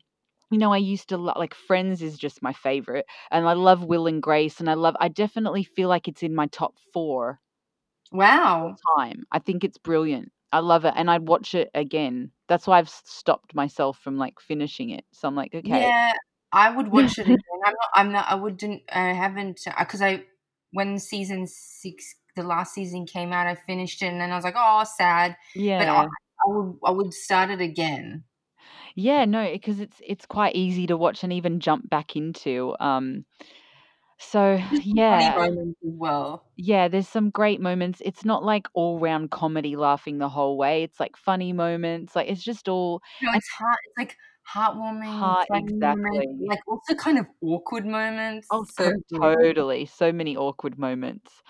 you 0.53 0.59
know, 0.59 0.73
I 0.73 0.79
used 0.79 1.09
to 1.09 1.17
lo 1.19 1.33
like, 1.37 1.55
Friends 1.55 2.03
is 2.03 2.19
just 2.19 2.43
my 2.43 2.53
favorite, 2.53 3.07
and 3.31 3.49
I 3.49 3.55
love 3.55 3.85
Will 3.85 4.07
and 4.07 4.23
Grace, 4.23 4.61
and 4.61 4.71
I 4.71 4.75
love 4.75 4.97
I 5.01 5.09
definitely 5.09 5.65
feel 5.65 5.89
like 5.89 6.09
it's 6.09 6.23
in 6.23 6.35
my 6.35 6.47
top 6.49 6.75
4 6.93 7.41
wow. 8.13 8.77
time. 8.97 9.25
I 9.33 9.39
think 9.39 9.65
it's 9.65 9.79
brilliant. 9.79 10.33
I 10.53 10.61
love 10.61 10.85
it, 10.85 10.95
and 10.97 11.11
I'd 11.11 11.27
watch 11.29 11.55
it 11.55 11.71
again. 11.75 12.31
That's 12.49 12.67
why 12.67 12.79
I've 12.79 12.89
stopped 12.91 13.55
myself 13.55 13.99
from, 13.99 14.19
like, 14.19 14.39
finishing 14.41 14.91
it. 14.91 15.05
So 15.13 15.27
I'm 15.29 15.35
like, 15.37 15.55
"Okay." 15.55 15.81
Yeah, 15.87 16.13
I 16.53 16.71
would 16.77 16.89
watch 16.89 17.19
it 17.19 17.23
again. 17.27 17.39
I'm 17.65 17.73
not. 17.73 17.89
I'm 17.95 18.13
not. 18.13 18.27
I 18.31 18.35
wouldn't. 18.35 18.83
I 18.93 19.13
haven't 19.13 19.61
uh, 19.67 19.73
because 19.79 20.03
I 20.03 20.25
when 20.73 20.99
season 20.99 21.47
six, 21.47 22.15
the 22.37 22.43
last 22.43 22.75
season 22.75 23.07
came 23.07 23.33
out, 23.33 23.47
I 23.47 23.55
finished 23.55 24.03
it, 24.03 24.07
and 24.07 24.21
then 24.21 24.31
I 24.33 24.37
was 24.37 24.45
like, 24.45 24.55
oh, 24.57 24.85
sad. 24.99 25.37
Yeah, 25.55 25.79
but 25.79 25.89
I, 25.89 26.03
I 26.03 26.49
would. 26.49 26.79
I 26.85 26.91
would 26.91 27.15
start 27.15 27.51
it 27.51 27.61
again. 27.61 28.25
Yeah, 28.97 29.25
no, 29.25 29.51
because 29.53 29.81
it's 29.81 30.01
it's 30.05 30.27
quite 30.27 30.55
easy 30.55 30.87
to 30.87 30.97
watch 30.97 31.23
and 31.25 31.33
even 31.33 31.61
jump 31.61 31.89
back 31.89 32.17
into, 32.17 32.75
um 32.81 33.25
so, 34.19 34.59
Just 34.71 34.85
some 34.91 35.03
funny 35.09 35.29
yeah. 35.29 35.37
moments 35.37 35.79
as 35.87 35.93
well. 35.97 36.47
Yeah, 36.57 36.89
there's 36.89 37.09
some 37.09 37.31
great 37.31 37.61
moments. 37.61 38.03
It's 38.05 38.25
not, 38.27 38.45
like, 38.45 38.69
all-round 38.75 39.31
comedy 39.31 39.75
laughing 39.75 40.19
the 40.19 40.29
whole 40.29 40.59
way. 40.59 40.83
It's, 40.83 41.01
like, 41.01 41.17
funny 41.17 41.53
moments, 41.53 42.15
like, 42.15 42.29
it's 42.29 42.43
just 42.43 42.69
all 42.69 43.03
No, 43.21 43.29
and 43.31 43.37
it's 43.39 43.49
heart. 43.59 43.79
It's 43.87 43.99
like 43.99 44.17
heartwarming, 44.55 45.35
Heart 45.35 45.49
funny 45.49 45.75
moments, 45.75 46.27
exactly. 46.27 46.49
like 46.49 46.61
also 46.67 46.95
kind 46.95 47.19
of 47.19 47.27
awkward 47.41 47.87
moments. 47.87 48.49
Oh, 48.51 48.67
So 48.75 48.91
good. 49.09 49.35
totally. 49.37 49.87
So 49.87 50.13
many 50.13 50.37
awkward 50.37 50.79
moments. 50.79 51.43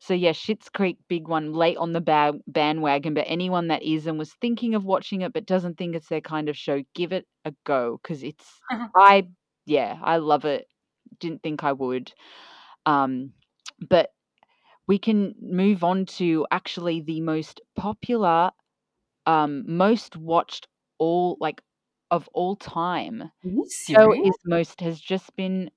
So, 0.00 0.14
yeah, 0.14 0.32
Schitt's 0.32 0.70
Creek, 0.70 0.96
big 1.08 1.28
one, 1.28 1.52
late 1.52 1.76
on 1.76 1.92
the 1.92 2.00
ba 2.00 2.32
bandwagon, 2.46 3.12
but 3.14 3.26
anyone 3.26 3.68
that 3.68 3.82
is 3.82 4.06
and 4.06 4.18
was 4.18 4.32
thinking 4.40 4.74
of 4.74 4.84
watching 4.84 5.20
it 5.20 5.32
but 5.34 5.46
doesn't 5.46 5.76
think 5.76 5.94
it's 5.94 6.08
their 6.08 6.22
kind 6.22 6.48
of 6.48 6.56
show, 6.56 6.82
give 6.94 7.12
it 7.12 7.26
a 7.44 7.52
go 7.64 8.00
because 8.02 8.22
it's 8.22 8.46
I 8.96 9.28
yeah, 9.66 9.98
I 10.02 10.16
love 10.16 10.46
it. 10.46 10.66
Didn't 11.20 11.42
think 11.42 11.62
I 11.64 11.72
would. 11.72 12.12
Um, 12.86 13.32
but 13.88 14.10
we 14.86 14.98
can 14.98 15.34
move 15.40 15.84
on 15.84 16.06
to 16.06 16.46
actually 16.50 17.00
the 17.02 17.20
most 17.20 17.60
popular, 17.76 18.50
um, 19.26 19.64
most 19.66 20.16
watched 20.16 20.66
all 20.98 21.36
like, 21.40 21.62
of 22.10 22.28
all 22.34 22.56
time. 22.56 23.30
Show 23.86 24.12
is 24.14 24.34
most 24.44 24.80
has 24.80 25.00
just 25.00 25.34
been 25.36 25.70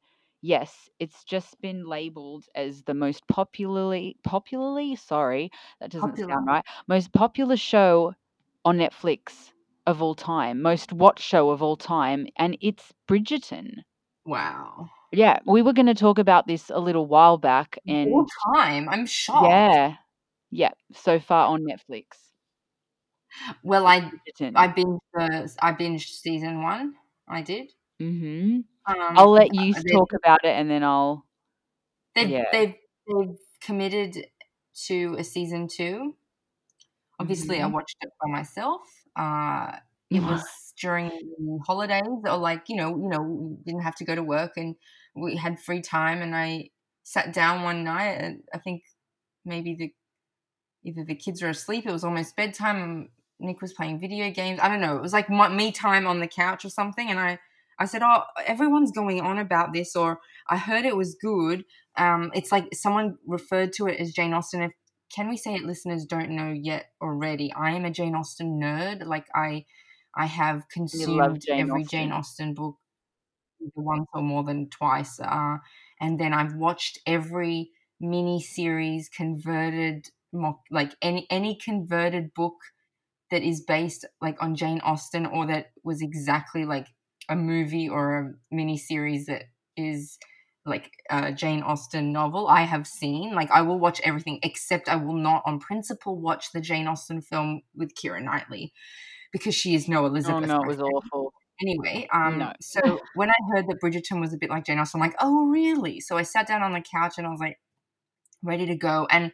yes, 0.44 0.90
it's 1.00 1.24
just 1.26 1.60
been 1.62 1.88
labeled 1.88 2.46
as 2.56 2.84
the 2.84 2.94
most 2.94 3.28
popularly 3.28 4.18
popularly? 4.24 4.96
Sorry, 4.98 5.52
that 5.80 5.92
doesn't 5.92 6.20
Popular. 6.20 6.30
sound 6.30 6.46
right. 6.48 6.66
Most 6.88 7.14
popular 7.14 7.58
show 7.58 8.14
on 8.66 8.78
Netflix 8.78 9.52
of 9.88 10.02
all 10.04 10.16
time, 10.16 10.62
most 10.62 10.94
watched 10.94 11.24
show 11.26 11.50
of 11.52 11.64
all 11.64 11.78
time, 11.78 12.28
and 12.38 12.58
it's 12.62 12.94
Bridgerton. 13.10 13.84
Wow. 14.26 14.90
Yeah, 15.12 15.40
we 15.46 15.62
were 15.62 15.74
gonna 15.74 15.94
talk 15.94 16.18
about 16.20 16.48
this 16.48 16.70
a 16.70 16.80
little 16.80 17.06
while 17.06 17.38
back 17.38 17.78
Of 17.88 18.00
all 18.04 18.26
time, 18.54 18.90
I'm 18.90 19.06
shocked. 19.06 19.78
yeah. 19.80 19.98
Yeah, 20.52 20.72
so 20.94 21.20
far 21.20 21.48
on 21.50 21.62
Netflix. 21.66 22.32
Well, 23.64 23.88
I 23.88 24.12
Bridgerton. 24.12 24.56
I 24.56 24.68
binged 24.68 25.00
the 25.14 25.56
I 25.62 25.74
binged 25.74 26.08
season 26.10 26.62
one. 26.62 26.96
I 27.28 27.42
did. 27.42 27.74
Mhm. 28.00 28.64
Um, 28.86 29.18
I'll 29.18 29.32
let 29.32 29.54
you 29.54 29.74
uh, 29.74 29.82
talk 29.92 30.14
about 30.14 30.44
it 30.44 30.50
and 30.50 30.70
then 30.70 30.84
I'll 30.84 31.26
they've 32.16 32.30
yeah. 32.30 32.44
they've 32.52 32.76
they've 33.08 33.38
committed 33.62 34.28
to 34.86 35.16
a 35.18 35.24
season 35.24 35.68
two. 35.68 36.16
Obviously, 37.20 37.62
I 37.62 37.66
Mhm. 37.66 37.72
watched 37.72 37.98
it 38.02 38.12
by 38.22 38.30
myself. 38.30 38.82
Uh, 39.16 39.80
it 40.10 40.22
was 40.22 40.74
during 40.80 41.62
holidays 41.66 42.02
or 42.26 42.38
like, 42.38 42.70
you 42.70 42.76
know 42.76 42.90
you 42.98 43.08
know, 43.10 43.22
we 43.22 43.56
didn't 43.64 43.82
have 43.84 43.96
to 43.96 44.06
go 44.06 44.16
to 44.16 44.24
work 44.24 44.58
and 44.58 44.76
we 45.16 45.36
had 45.38 45.60
free 45.60 45.82
time 45.82 46.22
and 46.22 46.36
I 46.36 46.72
sat 47.04 47.34
down 47.34 47.64
one 47.64 47.84
night. 47.84 48.14
And 48.22 48.44
I 48.54 48.58
think 48.60 48.84
maybe 49.46 49.76
the 49.76 49.94
either 50.84 51.04
the 51.04 51.16
kids 51.16 51.42
were 51.42 51.50
asleep. 51.50 51.86
It 51.86 51.92
was 51.92 52.04
almost 52.04 52.36
bedtime. 52.36 53.12
Nick 53.40 53.62
was 53.62 53.74
playing 53.74 54.00
video 54.00 54.32
games. 54.32 54.60
I 54.62 54.70
don't 54.70 54.82
know. 54.82 54.98
It 54.98 55.02
was 55.02 55.14
like 55.14 55.30
my, 55.30 55.50
me 55.50 55.72
time 55.72 56.08
on 56.08 56.20
the 56.20 56.28
couch 56.28 56.66
or 56.66 56.70
something. 56.70 57.10
And 57.10 57.20
I, 57.20 57.40
I 57.84 57.86
said, 57.86 58.02
"Oh, 58.04 58.24
everyone's 58.46 58.92
going 58.92 59.22
on 59.22 59.38
about 59.38 59.74
this," 59.74 59.96
or 59.96 60.20
I 60.50 60.58
heard 60.58 60.86
it 60.86 60.96
was 60.96 61.16
good. 61.16 61.66
Um, 61.98 62.32
it's 62.34 62.52
like 62.52 62.74
someone 62.74 63.18
referred 63.28 63.74
to 63.74 63.88
it 63.88 64.00
as 64.00 64.14
Jane 64.14 64.34
Austen. 64.34 64.64
If 64.64 64.72
can 65.14 65.30
we 65.30 65.38
say 65.38 65.54
it, 65.56 65.64
listeners 65.64 66.06
don't 66.06 66.32
know 66.32 66.52
yet 66.52 66.86
already? 67.02 67.54
I 67.54 67.72
am 67.72 67.86
a 67.86 67.92
Jane 67.92 68.16
Austen 68.16 68.60
nerd. 68.60 69.06
Like 69.06 69.28
I, 69.36 69.66
I 70.16 70.26
have 70.26 70.68
consumed 70.70 71.44
Jane 71.46 71.60
every 71.60 71.84
Austen. 71.84 72.00
Jane 72.00 72.12
Austen 72.12 72.54
book 72.54 72.78
once 73.76 74.08
or 74.14 74.22
more 74.22 74.44
than 74.44 74.70
twice. 74.70 75.20
Uh, 75.20 75.58
and 76.00 76.20
then 76.20 76.34
I've 76.34 76.56
watched 76.56 77.00
every 77.06 77.72
mini 78.00 78.42
series 78.42 79.10
converted 79.10 80.08
mock 80.34 80.62
like 80.72 80.96
any 81.02 81.28
any 81.30 81.56
converted 81.56 82.34
book 82.34 82.56
that 83.30 83.44
is 83.44 83.62
based 83.62 84.06
like 84.20 84.42
on 84.42 84.56
Jane 84.56 84.82
Austen 84.84 85.26
or 85.26 85.46
that 85.48 85.68
was 85.84 86.02
exactly 86.02 86.66
like 86.66 86.88
a 87.30 87.36
movie 87.36 87.90
or 87.90 88.20
a 88.20 88.34
mini 88.56 88.78
series 88.78 89.26
that 89.28 89.44
is 89.78 90.18
like 90.66 90.92
a 91.10 91.32
Jane 91.34 91.62
Austen 91.62 92.12
novel 92.14 92.48
I 92.48 92.62
have 92.62 92.88
seen. 92.88 93.34
Like 93.36 93.52
I 93.52 93.62
will 93.62 93.80
watch 93.80 94.00
everything 94.04 94.40
except 94.44 94.88
I 94.90 94.96
will 94.96 95.16
not 95.16 95.44
on 95.46 95.60
principle 95.60 96.20
watch 96.20 96.52
the 96.54 96.62
Jane 96.62 96.88
Austen 96.88 97.22
film 97.22 97.62
with 97.76 97.94
Keira 97.96 98.22
Knightley 98.24 98.72
because 99.32 99.56
she 99.56 99.76
is 99.76 99.88
no 99.90 100.06
Elizabeth. 100.06 100.36
Oh 100.36 100.38
Elizabeth. 100.38 100.58
no, 100.58 100.64
it 100.64 100.68
was 100.68 100.80
awful. 100.80 101.34
Anyway, 101.62 102.08
um, 102.14 102.40
No. 102.40 102.54
so 102.62 103.00
when 103.16 103.30
I 103.30 103.34
heard 103.52 103.68
that 103.68 103.80
Bridgerton 103.84 104.20
was 104.20 104.34
a 104.34 104.38
bit 104.38 104.50
like 104.50 104.66
Jane 104.66 104.80
Austen, 104.80 105.02
I'm 105.02 105.08
like, 105.08 105.16
oh 105.20 105.48
really? 105.48 106.00
So 106.00 106.18
I 106.18 106.24
sat 106.24 106.48
down 106.48 106.64
on 106.64 106.74
the 106.74 106.82
couch 106.82 107.16
and 107.18 107.28
I 107.28 107.30
was 107.30 107.40
like, 107.40 107.60
ready 108.42 108.66
to 108.66 108.76
go. 108.76 109.08
And 109.10 109.32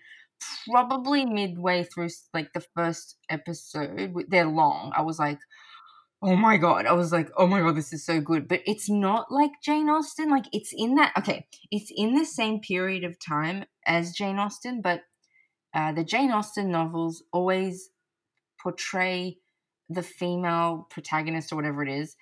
probably 0.72 1.26
midway 1.26 1.84
through 1.84 2.10
like 2.34 2.54
the 2.54 2.64
first 2.76 3.18
episode, 3.30 4.14
they're 4.30 4.46
long. 4.48 4.92
I 4.96 5.02
was 5.02 5.20
like, 5.20 5.40
oh 6.22 6.36
my 6.36 6.58
god! 6.58 6.86
I 6.86 6.94
was 6.94 7.12
like, 7.12 7.30
oh 7.38 7.48
my 7.48 7.62
god, 7.62 7.76
this 7.76 7.94
is 7.94 8.06
so 8.06 8.20
good. 8.20 8.48
But 8.48 8.62
it's 8.66 8.90
not 8.90 9.32
like 9.32 9.52
Jane 9.64 9.90
Austen. 9.90 10.30
Like 10.30 10.46
it's 10.52 10.74
in 10.76 10.96
that 10.96 11.14
okay, 11.18 11.48
it's 11.72 11.92
in 11.96 12.16
the 12.16 12.26
same 12.26 12.60
period 12.60 13.04
of 13.04 13.18
time 13.20 13.66
as 13.86 14.12
Jane 14.12 14.40
Austen, 14.40 14.82
but 14.82 15.02
uh, 15.74 15.92
the 15.94 16.04
Jane 16.04 16.32
Austen 16.32 16.72
novels 16.72 17.24
always 17.32 17.90
portray 18.62 19.38
the 19.90 20.04
female 20.04 20.88
protagonist 20.90 21.52
or 21.52 21.56
whatever 21.56 21.84
it 21.84 21.90
is 21.90 22.16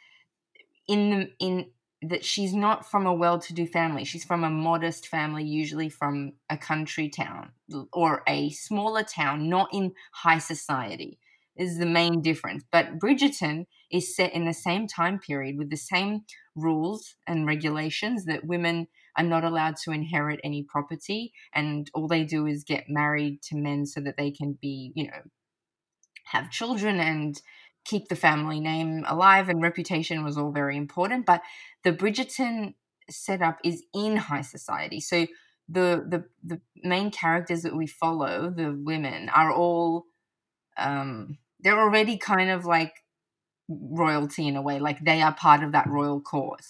in 0.88 1.10
the 1.10 1.32
in 1.39 1.66
that 2.04 2.24
she's 2.24 2.54
not 2.54 2.89
from 2.89 3.08
a 3.08 3.13
well-to-do 3.13 3.66
family 3.66 4.06
she's 4.06 4.24
from 4.24 4.44
a 4.44 4.50
modest 4.50 5.08
family 5.08 5.44
usually 5.44 5.89
from 5.89 6.32
a 6.50 6.58
country 6.58 7.10
town 7.10 7.50
or 7.92 8.24
a 8.27 8.50
smaller 8.51 9.04
town 9.04 9.50
not 9.50 9.68
in 9.74 9.92
high 10.13 10.38
society 10.38 11.20
is 11.58 11.77
the 11.77 11.86
main 11.86 12.22
difference 12.22 12.63
but 12.72 13.00
bridgerton 13.00 13.66
is 13.91 14.15
set 14.15 14.34
in 14.34 14.46
the 14.46 14.53
same 14.53 14.88
time 14.88 15.20
period 15.20 15.58
with 15.58 15.70
the 15.70 15.77
same 15.77 16.22
rules 16.56 17.15
and 17.25 17.48
regulations 17.48 18.25
that 18.25 18.46
women 18.46 18.88
are 19.17 19.24
not 19.24 19.44
allowed 19.44 19.75
to 19.75 19.91
inherit 19.91 20.39
any 20.44 20.63
property 20.63 21.34
and 21.53 21.89
all 21.94 22.08
they 22.08 22.24
do 22.24 22.46
is 22.46 22.63
get 22.63 22.86
married 22.89 23.41
to 23.41 23.56
men 23.56 23.86
so 23.86 24.00
that 24.00 24.17
they 24.17 24.32
can 24.32 24.58
be 24.62 24.91
you 24.96 25.06
know 25.08 25.22
have 26.25 26.51
children 26.51 27.00
and 27.00 27.41
keep 27.86 28.10
the 28.10 28.15
family 28.15 28.60
name 28.60 29.06
alive 29.08 29.48
and 29.50 29.62
reputation 29.62 30.24
was 30.24 30.38
all 30.38 30.51
very 30.51 30.75
important. 30.75 31.25
But 31.25 31.41
the 31.84 31.94
bridgerton 31.94 32.74
setup 33.10 33.60
is 33.63 33.84
in 33.94 34.17
high 34.17 34.41
society. 34.41 35.00
So 35.00 35.25
the 35.70 36.06
the 36.08 36.25
the 36.44 36.62
main 36.84 37.12
characters 37.12 37.62
that 37.62 37.75
we 37.75 37.88
follow 37.88 38.50
the 38.50 38.77
women 38.77 39.29
are 39.29 39.51
all 39.51 40.06
um 40.77 41.38
they're 41.60 41.79
already 41.79 42.17
kind 42.17 42.50
of 42.50 42.65
like 42.65 42.94
royalty 43.69 44.47
in 44.47 44.55
a 44.55 44.62
way 44.62 44.79
like 44.79 45.03
they 45.03 45.21
are 45.21 45.33
part 45.33 45.63
of 45.63 45.71
that 45.71 45.88
royal 45.88 46.21
court 46.21 46.62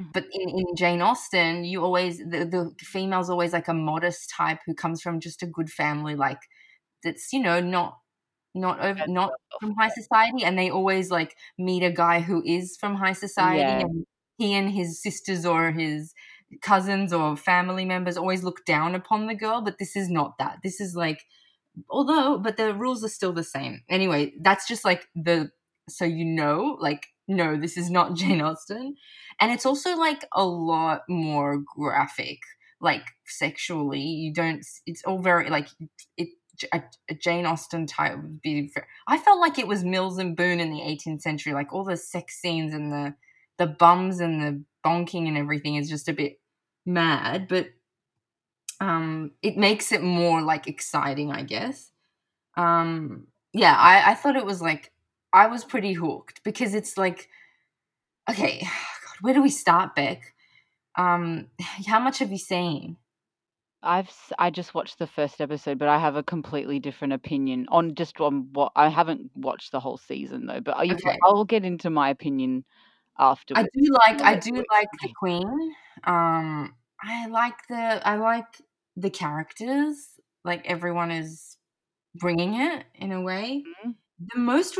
mm. 0.00 0.12
but 0.12 0.24
in, 0.32 0.48
in 0.48 0.76
jane 0.76 1.02
austen 1.02 1.64
you 1.64 1.82
always 1.82 2.18
the, 2.18 2.44
the 2.44 2.72
female's 2.78 3.30
always 3.30 3.52
like 3.52 3.68
a 3.68 3.74
modest 3.74 4.30
type 4.30 4.60
who 4.66 4.74
comes 4.74 5.02
from 5.02 5.20
just 5.20 5.42
a 5.42 5.46
good 5.46 5.70
family 5.70 6.14
like 6.14 6.40
that's 7.02 7.32
you 7.32 7.40
know 7.40 7.60
not 7.60 7.98
not 8.56 8.80
over 8.80 9.06
not 9.06 9.32
from 9.60 9.74
high 9.74 9.90
society 9.90 10.42
and 10.42 10.58
they 10.58 10.70
always 10.70 11.10
like 11.10 11.36
meet 11.58 11.82
a 11.82 11.90
guy 11.90 12.20
who 12.20 12.42
is 12.44 12.76
from 12.76 12.96
high 12.96 13.12
society 13.12 13.60
Yeah. 13.60 13.80
and 13.80 14.06
he 14.38 14.54
and 14.54 14.70
his 14.70 15.02
sisters 15.02 15.46
or 15.46 15.70
his 15.70 16.14
cousins 16.62 17.12
or 17.12 17.36
family 17.36 17.84
members 17.84 18.16
always 18.16 18.42
look 18.42 18.64
down 18.64 18.94
upon 18.94 19.26
the 19.26 19.34
girl 19.34 19.60
but 19.60 19.78
this 19.78 19.94
is 19.96 20.08
not 20.08 20.38
that. 20.38 20.58
This 20.62 20.80
is 20.80 20.94
like 20.96 21.24
although 21.90 22.38
but 22.38 22.56
the 22.56 22.74
rules 22.74 23.04
are 23.04 23.08
still 23.08 23.32
the 23.32 23.44
same. 23.44 23.82
Anyway 23.88 24.32
that's 24.40 24.66
just 24.66 24.84
like 24.84 25.06
the 25.14 25.50
so 25.88 26.04
you 26.04 26.24
know 26.24 26.76
like 26.80 27.06
no 27.28 27.56
this 27.56 27.76
is 27.76 27.90
not 27.90 28.14
jane 28.16 28.40
austen 28.40 28.94
and 29.40 29.52
it's 29.52 29.66
also 29.66 29.96
like 29.96 30.24
a 30.32 30.44
lot 30.44 31.02
more 31.08 31.62
graphic 31.76 32.38
like 32.80 33.04
sexually 33.26 34.00
you 34.00 34.32
don't 34.32 34.64
it's 34.86 35.02
all 35.04 35.18
very 35.18 35.48
like 35.50 35.68
it 36.16 36.28
a, 36.72 36.82
a 37.10 37.14
Jane 37.14 37.46
Austen 37.46 37.86
type 37.86 38.16
would 38.16 38.40
be. 38.40 38.70
ver- 38.74 38.86
I 39.06 39.18
felt 39.18 39.40
like 39.40 39.58
it 39.58 39.68
was 39.68 39.84
Mills 39.84 40.18
and 40.18 40.36
Boon 40.36 40.60
in 40.60 40.70
the 40.70 40.80
18th 40.80 41.20
century. 41.20 41.52
Like 41.52 41.72
all 41.72 41.84
the 41.84 41.96
sex 41.96 42.40
scenes 42.40 42.72
and 42.72 42.92
the 42.92 43.14
the 43.58 43.66
bums 43.66 44.20
and 44.20 44.40
the 44.42 44.62
bonking 44.84 45.26
and 45.26 45.36
everything 45.36 45.76
is 45.76 45.88
just 45.88 46.08
a 46.08 46.12
bit 46.12 46.38
mad, 46.84 47.48
but 47.48 47.68
um, 48.80 49.32
it 49.42 49.56
makes 49.56 49.92
it 49.92 50.02
more 50.02 50.42
like 50.42 50.66
exciting, 50.66 51.32
I 51.32 51.42
guess. 51.42 51.90
Um, 52.56 53.26
yeah, 53.54 53.74
I, 53.74 54.12
I 54.12 54.14
thought 54.14 54.36
it 54.36 54.44
was 54.44 54.60
like 54.60 54.92
I 55.32 55.46
was 55.48 55.64
pretty 55.64 55.92
hooked 55.92 56.42
because 56.44 56.74
it's 56.74 56.96
like, 56.96 57.28
okay, 58.30 58.60
God, 58.62 59.16
where 59.22 59.34
do 59.34 59.42
we 59.42 59.50
start, 59.50 59.94
Beck? 59.94 60.34
Um, 60.96 61.48
how 61.86 61.98
much 62.00 62.18
have 62.20 62.32
you 62.32 62.38
seen? 62.38 62.96
I've 63.82 64.10
I 64.38 64.50
just 64.50 64.74
watched 64.74 64.98
the 64.98 65.06
first 65.06 65.40
episode, 65.40 65.78
but 65.78 65.88
I 65.88 65.98
have 65.98 66.16
a 66.16 66.22
completely 66.22 66.80
different 66.80 67.12
opinion 67.12 67.66
on 67.68 67.94
just 67.94 68.20
on 68.20 68.48
what 68.52 68.72
I 68.74 68.88
haven't 68.88 69.30
watched 69.36 69.70
the 69.70 69.80
whole 69.80 69.96
season 69.96 70.46
though. 70.46 70.60
But 70.60 70.76
I, 70.76 70.90
Okay. 70.90 71.18
I'll 71.22 71.44
get 71.44 71.64
into 71.64 71.88
my 71.90 72.08
opinion 72.10 72.64
afterwards. 73.18 73.68
I 73.72 73.78
do 73.78 73.92
like 73.92 74.22
I 74.22 74.34
do 74.40 74.54
like 74.54 74.88
the. 75.02 75.12
Queen. 75.18 75.74
Um 76.04 76.74
I 77.00 77.26
like 77.28 77.66
the 77.68 78.06
I 78.06 78.16
like 78.16 78.46
the 78.96 79.10
characters. 79.10 79.96
Like 80.44 80.66
everyone 80.66 81.10
is 81.12 81.56
bringing 82.16 82.54
it 82.54 82.86
in 82.94 83.12
a 83.12 83.20
way. 83.20 83.62
Mhm. 83.84 83.94
The 84.34 84.40
most 84.40 84.76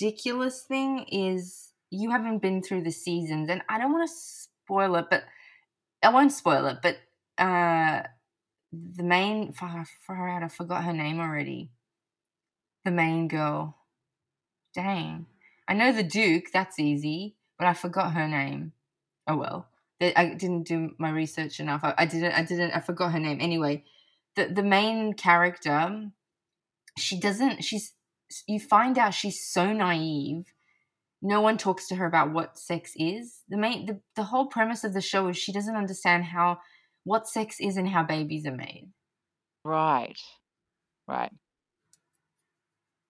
ridiculous 0.00 0.62
thing 0.62 1.04
is 1.10 1.72
you 1.90 2.10
haven't 2.10 2.38
been 2.38 2.62
through 2.62 2.82
the 2.82 2.90
seasons 2.90 3.48
and 3.48 3.62
I 3.68 3.78
don't 3.78 3.92
want 3.92 4.08
to 4.08 4.14
spoil 4.14 4.96
it, 4.96 5.06
but 5.10 5.24
I 6.02 6.10
won't 6.10 6.32
spoil 6.32 6.66
it, 6.66 6.78
but 6.82 6.96
uh 7.38 8.02
the 8.72 9.02
main 9.02 9.52
far, 9.52 9.86
far 10.06 10.28
out 10.28 10.42
I 10.42 10.48
forgot 10.48 10.84
her 10.84 10.92
name 10.92 11.20
already. 11.20 11.70
The 12.84 12.90
main 12.90 13.28
girl. 13.28 13.76
Dang. 14.74 15.26
I 15.68 15.74
know 15.74 15.92
the 15.92 16.02
Duke, 16.02 16.46
that's 16.52 16.78
easy, 16.78 17.36
but 17.58 17.66
I 17.66 17.74
forgot 17.74 18.12
her 18.12 18.28
name. 18.28 18.72
Oh 19.26 19.36
well. 19.36 19.68
I 20.00 20.34
didn't 20.38 20.64
do 20.64 20.94
my 20.98 21.08
research 21.08 21.58
enough. 21.58 21.80
I, 21.82 21.94
I 21.96 22.06
didn't 22.06 22.32
I 22.32 22.42
didn't 22.42 22.72
I 22.72 22.80
forgot 22.80 23.12
her 23.12 23.18
name. 23.18 23.38
Anyway, 23.40 23.84
the 24.34 24.46
the 24.46 24.62
main 24.62 25.14
character, 25.14 26.10
she 26.98 27.18
doesn't 27.18 27.64
she's 27.64 27.94
you 28.46 28.60
find 28.60 28.98
out 28.98 29.14
she's 29.14 29.44
so 29.44 29.72
naive. 29.72 30.52
No 31.22 31.40
one 31.40 31.58
talks 31.58 31.88
to 31.88 31.96
her 31.96 32.06
about 32.06 32.32
what 32.32 32.58
sex 32.58 32.92
is. 32.96 33.42
The 33.48 33.56
main 33.56 33.86
the, 33.86 34.00
the 34.14 34.24
whole 34.24 34.46
premise 34.46 34.84
of 34.84 34.94
the 34.94 35.00
show 35.00 35.28
is 35.28 35.36
she 35.36 35.52
doesn't 35.52 35.76
understand 35.76 36.24
how 36.24 36.58
what 37.04 37.28
sex 37.28 37.56
is 37.60 37.76
and 37.76 37.88
how 37.88 38.02
babies 38.02 38.46
are 38.46 38.54
made. 38.54 38.90
Right. 39.64 40.18
Right. 41.08 41.32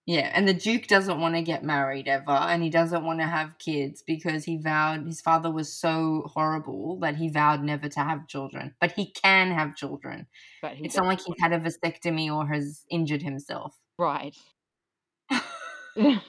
Yeah, 0.07 0.31
and 0.33 0.47
the 0.47 0.53
Duke 0.53 0.87
doesn't 0.87 1.19
want 1.19 1.35
to 1.35 1.41
get 1.41 1.65
married 1.65 2.07
ever, 2.07 2.31
and 2.31 2.63
he 2.63 2.69
doesn't 2.69 3.03
want 3.03 3.19
to 3.19 3.25
have 3.25 3.57
kids 3.59 4.01
because 4.07 4.45
he 4.45 4.57
vowed 4.57 5.05
his 5.05 5.19
father 5.19 5.51
was 5.51 5.73
so 5.73 6.31
horrible 6.33 6.97
that 7.01 7.17
he 7.17 7.29
vowed 7.29 7.61
never 7.61 7.89
to 7.89 7.99
have 7.99 8.25
children. 8.29 8.73
But 8.79 8.93
he 8.93 9.11
can 9.11 9.51
have 9.51 9.75
children. 9.75 10.27
But 10.61 10.75
he 10.75 10.85
It's 10.85 10.95
not 10.95 11.07
like 11.07 11.19
he's 11.19 11.35
had 11.41 11.51
a 11.51 11.59
vasectomy 11.59 12.33
or 12.33 12.47
has 12.47 12.85
injured 12.89 13.21
himself. 13.21 13.77
right. 13.97 14.33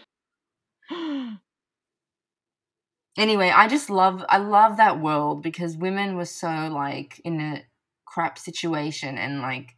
anyway, 3.18 3.50
I 3.54 3.68
just 3.68 3.90
love 3.90 4.24
I 4.28 4.38
love 4.38 4.76
that 4.78 5.00
world 5.00 5.42
because 5.42 5.76
women 5.76 6.16
were 6.16 6.24
so 6.24 6.48
like 6.72 7.20
in 7.24 7.40
a 7.40 7.64
crap 8.06 8.38
situation 8.38 9.18
and 9.18 9.40
like 9.40 9.74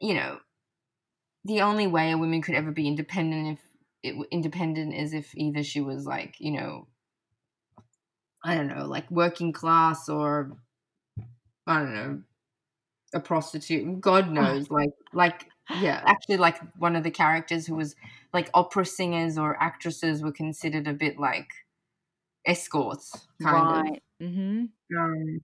you 0.00 0.14
know 0.14 0.38
the 1.44 1.62
only 1.62 1.86
way 1.86 2.12
a 2.12 2.18
woman 2.18 2.42
could 2.42 2.54
ever 2.54 2.70
be 2.70 2.86
independent 2.86 3.58
if 3.58 3.60
it 4.02 4.26
independent 4.30 4.94
is 4.94 5.12
if 5.14 5.34
either 5.36 5.62
she 5.62 5.80
was 5.80 6.06
like 6.06 6.36
you 6.38 6.52
know 6.52 6.86
I 8.44 8.54
don't 8.54 8.68
know 8.68 8.86
like 8.86 9.10
working 9.10 9.52
class 9.52 10.08
or 10.08 10.56
I 11.66 11.78
don't 11.78 11.94
know 11.94 12.22
a 13.14 13.20
prostitute. 13.20 14.00
God 14.00 14.30
knows, 14.30 14.70
like 14.70 14.90
like 15.12 15.46
yeah, 15.70 16.02
actually 16.06 16.36
like 16.36 16.58
one 16.78 16.96
of 16.96 17.02
the 17.04 17.10
characters 17.10 17.66
who 17.66 17.74
was 17.74 17.94
like 18.32 18.50
opera 18.54 18.84
singers 18.86 19.38
or 19.38 19.60
actresses 19.62 20.22
were 20.22 20.32
considered 20.32 20.86
a 20.88 20.92
bit 20.92 21.18
like 21.18 21.48
escorts 22.46 23.12
kind 23.42 23.70
right. 23.70 24.02
Mm-hmm. 24.22 24.64
of. 24.96 24.98
Um, 24.98 25.40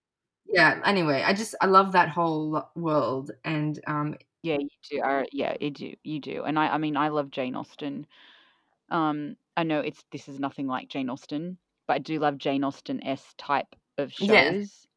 yeah. 0.46 0.80
Anyway, 0.84 1.22
I 1.24 1.32
just 1.34 1.54
I 1.60 1.66
love 1.66 1.92
that 1.92 2.08
whole 2.08 2.68
world, 2.74 3.30
and 3.44 3.78
um, 3.86 4.16
Yeah, 4.42 4.58
you 4.58 4.68
do. 4.90 5.00
Uh, 5.02 5.24
yeah, 5.32 5.56
you 5.60 5.70
do. 5.70 5.94
You 6.04 6.20
do. 6.20 6.44
And 6.44 6.58
I, 6.58 6.68
I 6.68 6.78
mean, 6.78 6.96
I 6.96 7.08
love 7.08 7.30
Jane 7.30 7.56
Austen. 7.56 8.06
Um, 8.90 9.36
I 9.56 9.64
know 9.64 9.80
it's 9.80 10.04
this 10.12 10.28
is 10.28 10.40
nothing 10.40 10.66
like 10.66 10.88
Jane 10.88 11.10
Austen, 11.10 11.58
but 11.86 11.94
I 11.94 11.98
do 12.00 12.18
love 12.18 12.38
Jane 12.38 12.64
Austen 12.64 13.02
s 13.04 13.34
type 13.38 13.74
of 13.98 14.12
shows. 14.12 14.28
yes, 14.28 14.87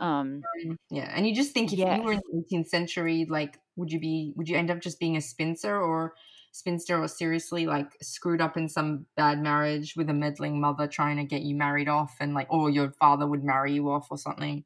Um, 0.00 0.42
Um, 0.66 0.78
yeah. 0.90 1.12
And 1.14 1.26
you 1.26 1.34
just 1.34 1.52
think 1.52 1.72
if 1.72 1.78
yes. 1.78 1.98
you 1.98 2.02
were 2.04 2.12
in 2.12 2.20
the 2.30 2.38
18th 2.38 2.68
century, 2.68 3.26
like, 3.28 3.58
would 3.76 3.90
you 3.92 4.00
be 4.00 4.32
would 4.36 4.48
you 4.48 4.56
end 4.56 4.70
up 4.70 4.80
just 4.80 4.98
being 5.00 5.16
a 5.16 5.20
spinster 5.20 5.80
or 5.80 6.14
spinster 6.52 6.98
or 7.02 7.08
seriously 7.08 7.64
like 7.66 7.90
screwed 8.02 8.42
up 8.42 8.58
in 8.58 8.68
some 8.68 9.06
bad 9.16 9.40
marriage 9.42 9.94
with 9.96 10.10
a 10.10 10.12
meddling 10.12 10.60
mother 10.60 10.86
trying 10.86 11.16
to 11.16 11.24
get 11.24 11.40
you 11.42 11.54
married 11.54 11.88
off 11.88 12.14
and 12.20 12.34
like 12.34 12.46
or 12.52 12.68
your 12.68 12.90
father 13.00 13.26
would 13.26 13.42
marry 13.42 13.72
you 13.72 13.90
off 13.90 14.08
or 14.10 14.18
something 14.18 14.62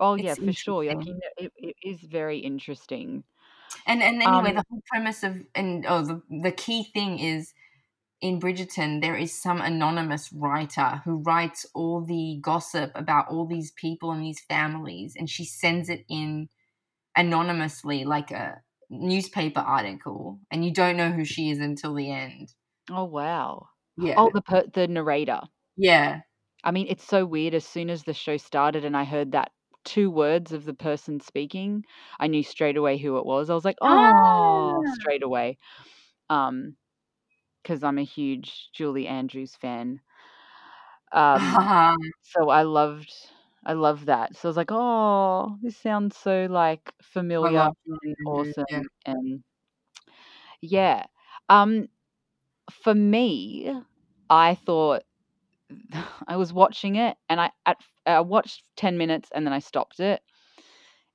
Oh 0.00 0.14
yeah, 0.14 0.34
for 0.34 0.52
sure. 0.52 0.84
Like 0.84 1.04
you 1.06 1.14
know, 1.14 1.20
it, 1.36 1.52
it 1.56 1.76
is 1.82 2.00
very 2.02 2.38
interesting. 2.38 3.24
and 3.86 4.02
and 4.02 4.22
anyway 4.22 4.50
Um, 4.50 4.54
the 4.54 4.64
whole 4.68 4.82
premise 4.90 5.22
of 5.22 5.36
and 5.54 5.84
oh 5.88 6.02
the, 6.04 6.22
the 6.42 6.52
key 6.52 6.84
thing 6.84 7.18
is 7.18 7.52
in 8.20 8.40
bridgerton 8.40 9.00
there 9.00 9.16
is 9.16 9.40
some 9.40 9.60
anonymous 9.60 10.32
writer 10.32 11.02
who 11.04 11.22
writes 11.22 11.66
all 11.74 12.04
the 12.04 12.38
gossip 12.40 12.90
about 12.94 13.28
all 13.28 13.46
these 13.46 13.70
people 13.72 14.10
and 14.10 14.22
these 14.22 14.40
families 14.48 15.14
and 15.16 15.28
she 15.28 15.44
sends 15.44 15.88
it 15.88 16.04
in 16.08 16.48
anonymously 17.16 18.04
like 18.04 18.30
a 18.30 18.60
newspaper 18.90 19.60
article 19.60 20.38
and 20.50 20.64
you 20.64 20.72
don't 20.72 20.96
know 20.96 21.10
who 21.10 21.24
she 21.24 21.50
is 21.50 21.58
until 21.58 21.94
the 21.94 22.10
end 22.10 22.54
oh 22.90 23.04
wow. 23.04 23.68
yeah 23.96 24.14
Oh, 24.16 24.30
the 24.32 24.42
per- 24.42 24.66
the 24.72 24.86
narrator. 24.88 25.40
yeah 25.76 26.20
I 26.64 26.70
mean, 26.72 26.86
it's 26.88 27.04
so 27.04 27.24
weird. 27.24 27.54
As 27.54 27.64
soon 27.64 27.90
as 27.90 28.02
the 28.02 28.14
show 28.14 28.36
started 28.36 28.84
and 28.84 28.96
I 28.96 29.04
heard 29.04 29.32
that 29.32 29.52
two 29.84 30.10
words 30.10 30.52
of 30.52 30.64
the 30.64 30.74
person 30.74 31.20
speaking, 31.20 31.84
I 32.18 32.26
knew 32.26 32.42
straight 32.42 32.76
away 32.76 32.98
who 32.98 33.18
it 33.18 33.26
was. 33.26 33.50
I 33.50 33.54
was 33.54 33.64
like, 33.64 33.78
oh, 33.82 34.82
ah 34.82 34.82
straight 34.84 35.22
away. 35.22 35.58
Um, 36.30 36.76
because 37.66 37.82
I'm 37.82 37.98
a 37.98 38.04
huge 38.04 38.70
Julie 38.72 39.08
Andrews 39.08 39.56
fan. 39.56 40.00
Um, 41.12 41.40
so 42.22 42.50
I 42.50 42.62
loved 42.62 43.12
I 43.64 43.72
loved 43.72 44.06
that. 44.06 44.36
So 44.36 44.48
I 44.48 44.50
was 44.50 44.56
like, 44.56 44.70
oh, 44.70 45.58
this 45.62 45.76
sounds 45.76 46.16
so 46.16 46.46
like 46.48 46.92
familiar 47.02 47.68
and 48.02 48.16
Andrews, 48.28 48.54
yeah 48.70 48.82
awesome 48.82 48.88
and 49.06 49.42
yeah. 50.60 51.04
Um, 51.48 51.88
for 52.70 52.94
me, 52.94 53.72
I 54.30 54.54
thought 54.54 55.02
I 56.28 56.36
was 56.36 56.52
watching 56.52 56.96
it 56.96 57.16
and 57.28 57.40
I 57.40 57.50
at 57.66 57.78
I 58.06 58.20
watched 58.20 58.64
10 58.76 58.98
minutes 58.98 59.30
and 59.34 59.46
then 59.46 59.52
I 59.52 59.60
stopped 59.60 60.00
it. 60.00 60.22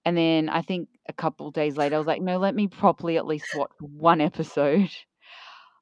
And 0.05 0.17
then 0.17 0.49
I 0.49 0.61
think 0.61 0.89
a 1.09 1.13
couple 1.13 1.51
days 1.51 1.77
later 1.77 1.95
I 1.95 1.99
was 1.99 2.07
like, 2.07 2.21
no, 2.21 2.37
let 2.37 2.55
me 2.55 2.67
properly 2.67 3.17
at 3.17 3.27
least 3.27 3.53
watch 3.53 3.71
one 3.79 4.21
episode. 4.21 4.89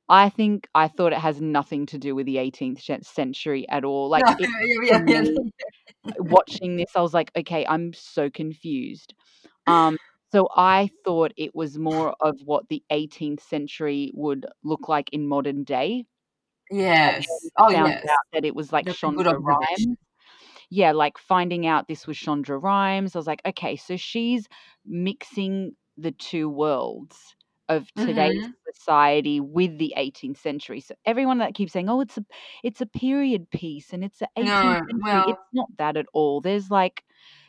I 0.10 0.30
think 0.30 0.68
I 0.74 0.88
thought 0.88 1.14
it 1.14 1.20
has 1.20 1.40
nothing 1.40 1.86
to 1.88 1.98
do 1.98 2.16
with 2.16 2.26
the 2.26 2.38
18th 2.38 3.06
century 3.06 3.68
at 3.70 3.84
all. 3.84 4.10
Like 4.10 4.26
no, 4.26 4.36
it 4.40 4.50
yeah, 4.88 5.04
yeah, 5.06 5.22
me, 5.22 5.52
watching 6.20 6.78
this, 6.78 6.92
I 6.96 7.02
was 7.02 7.14
like, 7.14 7.32
okay, 7.38 7.66
I'm 7.68 7.94
so 7.94 8.30
confused. 8.30 9.14
Um, 9.68 9.98
so 10.32 10.50
I 10.56 10.90
thought 11.06 11.32
it 11.38 11.54
was 11.56 11.78
more 11.78 12.16
of 12.22 12.38
what 12.44 12.68
the 12.70 12.84
18th 12.92 13.42
century 13.42 14.12
would 14.16 14.46
look 14.64 14.90
like 14.90 15.10
in 15.12 15.28
modern 15.28 15.64
day. 15.64 16.06
Yes 16.72 17.26
oh 17.58 17.72
found 17.72 17.88
yes 17.88 18.06
out 18.06 18.18
that 18.34 18.46
it 18.46 18.56
was 18.56 18.72
like 18.72 18.86
that's 18.86 19.00
Shonda 19.00 19.36
Rhimes. 19.40 19.98
Yeah, 20.70 20.92
like 20.92 21.18
finding 21.18 21.66
out 21.66 21.88
this 21.88 22.06
was 22.06 22.16
Shonda 22.16 22.62
Rhimes. 22.62 23.16
I 23.16 23.20
was 23.20 23.28
like, 23.28 23.42
okay, 23.46 23.76
so 23.76 23.98
she's 23.98 24.48
mixing 24.86 25.76
the 25.98 26.12
two 26.12 26.48
worlds 26.48 27.18
of 27.70 27.94
today's 27.96 28.42
hmm 28.42 28.54
society 28.74 29.40
with 29.40 29.78
the 29.80 29.94
18th 29.98 30.40
century. 30.40 30.82
So 30.82 30.96
everyone 31.06 31.40
that 31.40 31.56
keeps 31.56 31.74
saying, 31.74 31.90
"Oh, 31.90 32.02
it's 32.02 32.18
a 32.18 32.26
it's 32.64 32.82
a 32.82 32.86
period 32.88 33.50
piece 33.52 33.94
and 33.94 34.04
it's 34.04 34.20
the 34.20 34.30
18th 34.38 34.80
no 34.80 34.86
century," 34.90 35.24
well 35.24 35.28
it's 35.28 35.42
not 35.54 35.70
that 35.78 35.98
at 35.98 36.08
all. 36.14 36.42
There's 36.42 36.72
like, 36.72 37.04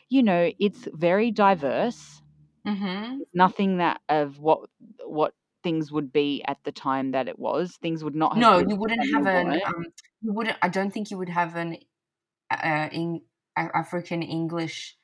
you 0.09 0.23
know, 0.23 0.51
it's 0.59 0.87
very 0.93 1.31
diverse. 1.31 2.21
hmm 2.65 3.21
nothing 3.33 3.77
that 3.77 4.01
of 4.09 4.39
what 4.39 4.69
what 5.05 5.33
things 5.63 5.91
would 5.91 6.11
be 6.11 6.43
at 6.47 6.57
the 6.63 6.71
time 6.71 7.11
that 7.11 7.27
it 7.27 7.37
was. 7.39 7.77
Things 7.77 8.03
would 8.03 8.15
not 8.15 8.35
have 8.37 8.45
No, 8.45 8.57
been 8.57 8.67
you 8.67 8.75
wouldn't 8.75 9.05
have 9.13 9.25
an 9.25 9.53
um 9.65 9.85
you 10.21 10.33
wouldn't 10.33 10.57
I 10.61 10.69
don't 10.69 10.91
think 10.91 11.11
you 11.11 11.17
would 11.17 11.29
have 11.29 11.55
an 11.55 11.77
uh 12.51 12.89
in 12.91 13.23
African 13.57 14.23
English 14.23 14.97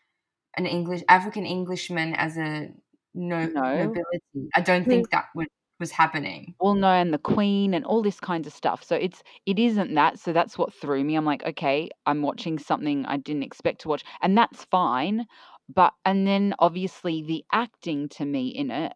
an 0.58 0.66
English 0.68 1.04
African 1.10 1.46
Englishman 1.46 2.16
as 2.16 2.38
a 2.38 2.74
no 3.18 3.50
No, 3.54 3.64
nobility. 3.74 4.52
I 4.56 4.62
don't 4.62 4.88
think 4.88 5.10
that 5.12 5.28
would 5.36 5.48
was 5.80 5.92
happening. 5.92 6.56
well, 6.60 6.74
no, 6.74 6.88
and 6.88 7.14
the 7.14 7.20
Queen 7.20 7.74
and 7.76 7.86
all 7.86 8.02
this 8.02 8.20
kinds 8.20 8.48
of 8.48 8.54
stuff. 8.54 8.84
So 8.84 8.96
it's 8.96 9.22
it 9.46 9.60
isn't 9.60 9.94
that. 9.94 10.20
So 10.20 10.34
that's 10.34 10.58
what 10.58 10.74
threw 10.74 11.04
me. 11.04 11.16
I'm 11.16 11.26
like, 11.26 11.44
okay, 11.46 11.90
I'm 12.08 12.24
watching 12.24 12.58
something 12.58 13.06
I 13.06 13.18
didn't 13.18 13.44
expect 13.44 13.82
to 13.82 13.90
watch, 13.90 14.04
and 14.22 14.36
that's 14.38 14.66
fine. 14.66 15.26
But 15.74 15.94
and 16.06 16.26
then 16.26 16.56
obviously 16.60 17.22
the 17.22 17.46
acting 17.52 18.10
to 18.10 18.26
me 18.26 18.48
in 18.48 18.72
it, 18.72 18.94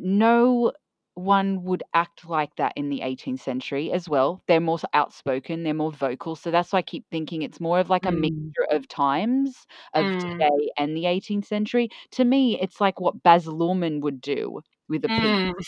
no 0.00 0.72
one 1.16 1.64
would 1.64 1.82
act 1.94 2.28
like 2.28 2.56
that 2.56 2.74
in 2.76 2.90
the 2.90 3.02
18th 3.02 3.42
century 3.42 3.92
as 3.92 4.08
well. 4.08 4.42
They're 4.48 4.60
more 4.60 4.78
outspoken, 4.94 5.64
they're 5.64 5.74
more 5.74 5.92
vocal. 5.92 6.36
So 6.36 6.50
that's 6.52 6.72
why 6.72 6.80
I 6.80 6.82
keep 6.82 7.06
thinking 7.10 7.42
it's 7.42 7.60
more 7.60 7.80
of 7.80 7.90
like 7.90 8.06
a 8.06 8.12
Mm, 8.12 8.12
mixture 8.12 8.66
of 8.70 8.88
times 8.88 9.66
of 9.94 10.08
mm, 10.08 10.18
today 10.18 10.70
and 10.78 10.96
the 10.96 11.06
18th 11.06 11.46
century. 11.46 11.90
To 12.12 12.24
me, 12.24 12.60
it's 12.60 12.80
like 12.80 13.00
what 13.00 13.22
Baz 13.24 13.46
Luhrmann 13.46 14.00
would 14.02 14.20
do 14.20 14.62
with 14.88 15.04
a 15.04 15.10
piece. 15.10 15.32
mm, 15.38 15.60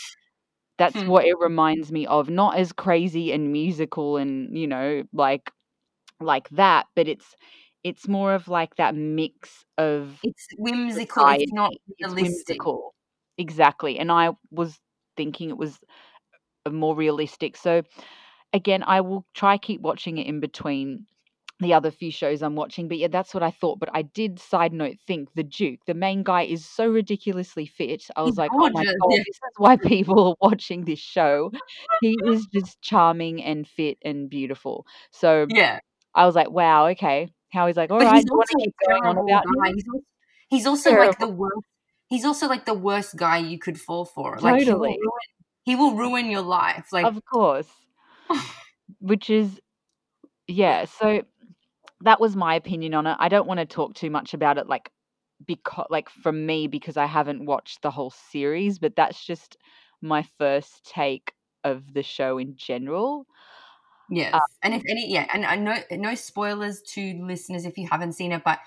That's 0.77 1.03
hmm. 1.03 1.05
what 1.05 1.25
it 1.25 1.37
reminds 1.39 1.91
me 1.91 2.05
of. 2.07 2.29
Not 2.29 2.57
as 2.57 2.71
crazy 2.71 3.31
and 3.33 3.51
musical 3.51 4.17
and, 4.17 4.57
you 4.57 4.67
know, 4.67 5.03
like 5.13 5.51
like 6.21 6.49
that, 6.51 6.87
but 6.95 7.07
it's 7.09 7.35
it's 7.83 8.07
more 8.07 8.33
of 8.33 8.47
like 8.49 8.75
that 8.77 8.95
mix 8.95 9.65
of 9.77 10.23
It's 10.23 10.47
whimsical, 10.57 11.29
it's 11.29 11.51
not 11.51 11.73
society. 11.73 11.95
It's 11.97 12.15
realistic. 12.15 12.17
whimsical. 12.17 12.93
Exactly. 13.37 13.99
And 13.99 14.11
I 14.11 14.31
was 14.51 14.79
thinking 15.19 15.49
it 15.49 15.57
was 15.57 15.77
uh, 16.65 16.69
more 16.69 16.95
realistic. 16.95 17.57
So 17.57 17.81
again, 18.53 18.83
I 18.87 19.01
will 19.01 19.25
try 19.33 19.57
keep 19.57 19.81
watching 19.81 20.17
it 20.17 20.27
in 20.27 20.39
between 20.39 21.05
the 21.59 21.73
other 21.73 21.91
few 21.91 22.09
shows 22.09 22.41
I'm 22.41 22.55
watching. 22.55 22.87
But 22.87 22.99
yeah, 22.99 23.09
that's 23.09 23.33
what 23.33 23.43
I 23.43 23.51
thought. 23.51 23.79
But 23.79 23.89
I 23.93 24.03
did 24.03 24.39
side 24.39 24.71
note 24.71 24.95
think 25.05 25.33
the 25.35 25.43
Duke, 25.43 25.81
the 25.85 25.93
main 25.93 26.23
guy, 26.23 26.43
is 26.43 26.65
so 26.65 26.87
ridiculously 26.87 27.65
fit. 27.65 28.05
I 28.15 28.21
He's 28.23 28.29
was 28.29 28.37
like, 28.37 28.51
oh 28.53 28.69
my 28.69 28.85
god, 28.85 28.93
this 29.09 29.27
is 29.27 29.39
why 29.57 29.75
people 29.93 30.29
are 30.29 30.49
watching 30.49 30.85
this 30.85 30.99
show. 30.99 31.51
He 31.99 32.15
is 32.27 32.47
just 32.53 32.81
charming 32.81 33.43
and 33.43 33.67
fit 33.67 33.97
and 34.03 34.29
beautiful. 34.29 34.85
So 35.11 35.47
Yeah. 35.49 35.79
I 36.15 36.25
was 36.25 36.35
like, 36.35 36.49
wow, 36.49 36.87
okay. 36.87 37.27
How 37.51 37.67
he's 37.67 37.77
like, 37.77 37.91
all 37.91 37.99
But 37.99 38.07
right, 38.07 38.15
he's 38.15 38.25
do 38.25 38.31
you 38.33 38.37
want 38.37 38.49
to 38.49 38.57
also 38.57 38.71
going 38.87 39.05
on 39.05 39.17
about 39.17 39.45
him? 39.45 39.75
He's 40.49 40.65
also, 40.65 40.95
like 40.95 41.19
the 41.19 41.27
worst. 41.27 41.67
He's 42.09 42.25
also 42.25 42.47
like 42.47 42.65
the 42.65 42.73
worst 42.73 43.15
guy 43.17 43.37
you 43.37 43.59
could 43.59 43.79
fall 43.79 44.05
for. 44.05 44.39
Like 44.41 44.61
he 44.61 44.75
will 44.75 44.81
Totally. 44.81 44.99
ruin. 44.99 45.45
He 45.63 45.75
will 45.75 45.95
ruin 45.95 46.29
your 46.29 46.41
life. 46.41 46.89
Like 46.91 47.09
Of 47.09 47.19
course. 47.25 47.87
Which 48.99 49.29
is 49.29 49.61
yeah, 50.47 50.85
so 50.85 51.23
that 52.01 52.19
was 52.21 52.35
my 52.35 52.55
opinion 52.55 52.93
on 52.95 53.07
it. 53.07 53.17
I 53.19 53.29
don't 53.29 53.47
want 53.47 53.59
to 53.59 53.65
talk 53.67 53.95
too 53.95 54.09
much 54.11 54.33
about 54.33 54.57
it 54.57 54.67
like 54.67 54.91
because 55.45 55.87
like 55.89 56.09
from 56.09 56.45
me 56.45 56.67
because 56.67 56.97
I 56.97 57.05
haven't 57.07 57.45
watched 57.45 57.81
the 57.83 57.91
whole 57.91 58.11
series, 58.11 58.79
but 58.79 58.95
that's 58.95 59.25
just 59.25 59.57
my 60.01 60.23
first 60.39 60.85
take 60.85 61.33
of 61.63 61.93
the 61.93 62.03
show 62.03 62.37
in 62.39 62.55
general. 62.57 63.27
yes, 64.09 64.33
Um, 64.33 64.39
and 64.63 64.73
if 64.73 64.83
any, 64.89 65.11
yeah, 65.11 65.27
and 65.33 65.45
I 65.45 65.55
know 65.55 65.75
no 65.91 66.15
spoilers 66.15 66.81
to 66.93 67.13
listeners 67.23 67.65
if 67.65 67.77
you 67.77 67.87
haven't 67.89 68.13
seen 68.13 68.31
it, 68.31 68.43
but 68.43 68.59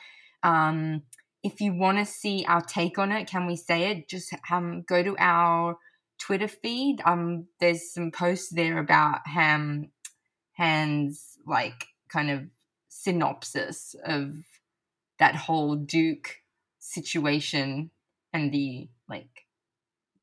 um, 0.43 1.03
if 1.43 1.61
you 1.61 1.75
want 1.75 1.99
to 1.99 2.05
see 2.05 2.45
our 2.47 2.61
take 2.61 2.99
on 2.99 3.13
it, 3.13 3.27
can 3.27 3.47
we 3.47 3.57
say 3.57 3.91
it? 3.91 4.09
Just 4.09 4.35
um, 4.51 4.83
go 4.87 5.03
to 5.03 5.17
our 5.19 5.77
Twitter 6.19 6.49
feed. 6.49 7.01
Um, 7.05 7.47
there's 7.59 7.93
some 7.93 8.11
posts 8.13 8.51
there 8.51 8.79
about 8.79 9.27
Ham 9.27 9.91
Han's 10.53 11.39
like 11.47 11.89
kind 12.09 12.31
of 12.31 12.43
synopsis 12.89 13.97
of 14.05 14.37
that 15.19 15.35
whole 15.35 15.75
Duke 15.75 16.37
situation 16.79 17.91
and 18.33 18.53
the 18.53 18.89
like 19.09 19.47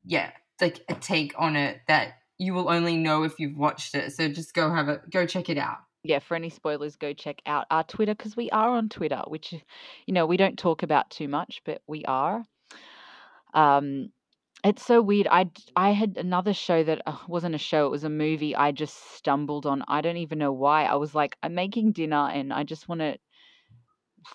yeah, 0.05 0.31
like 0.61 0.79
a 0.87 0.95
take 0.95 1.33
on 1.37 1.55
it 1.55 1.81
that 1.87 2.13
you 2.37 2.53
will 2.53 2.69
only 2.69 2.95
know 2.95 3.23
if 3.23 3.39
you've 3.39 3.57
watched 3.57 3.95
it. 3.95 4.13
So 4.13 4.29
just 4.29 4.53
go 4.53 4.73
have 4.73 4.87
it 4.87 5.09
go 5.09 5.25
check 5.25 5.49
it 5.49 5.57
out. 5.57 5.79
Yeah, 6.09 6.17
for 6.19 6.35
any 6.35 6.49
spoilers, 6.49 6.95
go 6.95 7.13
check 7.13 7.39
out 7.45 7.67
our 7.69 7.83
Twitter 7.83 8.15
because 8.15 8.35
we 8.35 8.49
are 8.49 8.69
on 8.71 8.89
Twitter, 8.89 9.21
which 9.27 9.53
you 10.07 10.13
know 10.13 10.25
we 10.25 10.37
don't 10.37 10.57
talk 10.57 10.81
about 10.81 11.11
too 11.11 11.27
much, 11.27 11.61
but 11.65 11.81
we 11.87 12.03
are. 12.05 12.43
Um, 13.53 14.11
it's 14.63 14.83
so 14.83 15.03
weird. 15.03 15.27
I 15.29 15.51
I 15.75 15.91
had 15.91 16.17
another 16.17 16.51
show 16.53 16.83
that 16.83 17.03
uh, 17.05 17.15
wasn't 17.27 17.53
a 17.53 17.59
show; 17.59 17.85
it 17.85 17.91
was 17.91 18.03
a 18.05 18.09
movie. 18.09 18.55
I 18.55 18.71
just 18.71 18.97
stumbled 19.13 19.67
on. 19.67 19.83
I 19.87 20.01
don't 20.01 20.17
even 20.17 20.39
know 20.39 20.51
why. 20.51 20.85
I 20.85 20.95
was 20.95 21.13
like, 21.13 21.37
I'm 21.43 21.53
making 21.53 21.91
dinner, 21.91 22.27
and 22.33 22.51
I 22.51 22.63
just 22.63 22.89
want 22.89 23.01
to 23.01 23.19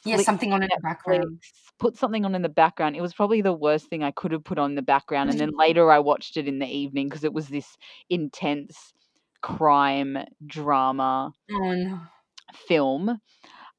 Yeah, 0.04 0.18
something 0.18 0.52
on 0.52 0.62
in 0.62 0.68
the 0.68 0.80
background. 0.80 1.40
put 1.80 1.96
something 1.96 2.24
on 2.24 2.36
in 2.36 2.42
the 2.42 2.48
background. 2.48 2.94
It 2.94 3.02
was 3.02 3.14
probably 3.14 3.42
the 3.42 3.52
worst 3.52 3.88
thing 3.88 4.04
I 4.04 4.12
could 4.12 4.30
have 4.30 4.44
put 4.44 4.58
on 4.58 4.70
in 4.70 4.76
the 4.76 4.82
background. 4.82 5.30
And 5.30 5.40
then 5.40 5.50
later 5.58 5.90
I 5.90 5.98
watched 5.98 6.36
it 6.36 6.46
in 6.46 6.60
the 6.60 6.66
evening 6.68 7.08
because 7.08 7.24
it 7.24 7.32
was 7.34 7.48
this 7.48 7.76
intense 8.08 8.92
crime 9.44 10.18
drama 10.46 11.34
Oh 11.50 11.72
no. 11.74 12.00
film. 12.54 13.20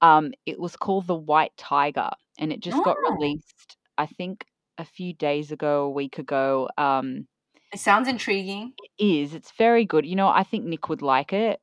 Um, 0.02 0.34
it 0.46 0.60
was 0.60 0.76
called 0.78 1.08
The 1.08 1.16
White 1.16 1.56
Tiger, 1.58 2.12
and 2.40 2.54
it 2.54 2.62
just 2.62 2.84
got 2.84 2.98
Oh, 2.98 3.18
released, 3.20 3.78
I 3.98 4.06
think, 4.08 4.46
a 4.78 4.86
few 4.86 5.14
days 5.14 5.52
ago, 5.52 5.84
a 5.86 5.90
week 5.92 6.20
ago. 6.20 6.70
Um, 6.78 7.28
it 7.72 7.80
sounds 7.80 8.08
intriguing. 8.08 8.74
it 8.78 8.92
is. 9.04 9.34
It's 9.34 9.52
very 9.52 9.86
good. 9.86 10.06
You 10.06 10.16
know, 10.16 10.28
I 10.28 10.44
think 10.44 10.66
Nick 10.66 10.90
would 10.90 11.02
like 11.02 11.34
it. 11.34 11.62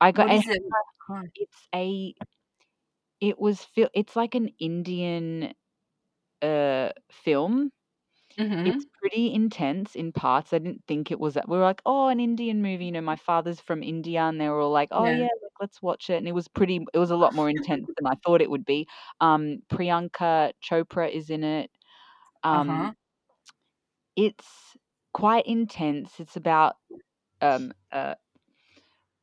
I 0.00 0.12
got. 0.12 0.30
It 0.30 0.46
it's 1.36 1.68
a. 1.74 2.14
It 3.20 3.38
was. 3.38 3.66
It's 3.76 4.16
like 4.16 4.34
an 4.34 4.48
Indian 4.58 5.54
uh 6.42 6.90
film. 7.10 7.72
Mm-hmm. 8.38 8.66
It's 8.66 8.84
pretty 9.00 9.32
intense 9.32 9.94
in 9.94 10.12
parts. 10.12 10.52
I 10.52 10.58
didn't 10.58 10.84
think 10.88 11.10
it 11.10 11.20
was 11.20 11.34
that. 11.34 11.48
We 11.48 11.56
were 11.56 11.62
like, 11.64 11.82
oh, 11.86 12.08
an 12.08 12.18
Indian 12.20 12.62
movie. 12.62 12.86
You 12.86 12.92
know, 12.92 13.00
my 13.00 13.16
father's 13.16 13.60
from 13.60 13.82
India, 13.82 14.20
and 14.22 14.40
they 14.40 14.48
were 14.48 14.60
all 14.60 14.72
like, 14.72 14.88
oh 14.92 15.08
Yeah. 15.08 15.12
yeah, 15.12 15.28
like, 15.42 15.52
let's 15.60 15.80
watch 15.82 16.10
it. 16.10 16.16
And 16.16 16.28
it 16.28 16.32
was 16.34 16.48
pretty. 16.48 16.80
It 16.94 16.98
was 16.98 17.10
a 17.12 17.16
lot 17.16 17.34
more 17.34 17.48
intense 17.50 17.88
than 17.96 18.06
I 18.06 18.14
thought 18.24 18.42
it 18.42 18.50
would 18.50 18.64
be. 18.64 18.88
Um, 19.20 19.62
Priyanka 19.70 20.52
Chopra 20.62 21.10
is 21.10 21.30
in 21.30 21.44
it. 21.44 21.70
Um, 22.44 22.88
Uh-huh. 22.88 22.94
it's 24.16 24.76
quite 25.12 25.46
intense. 25.46 26.20
It's 26.20 26.36
about 26.36 26.76
um 27.42 27.72
a 27.92 28.16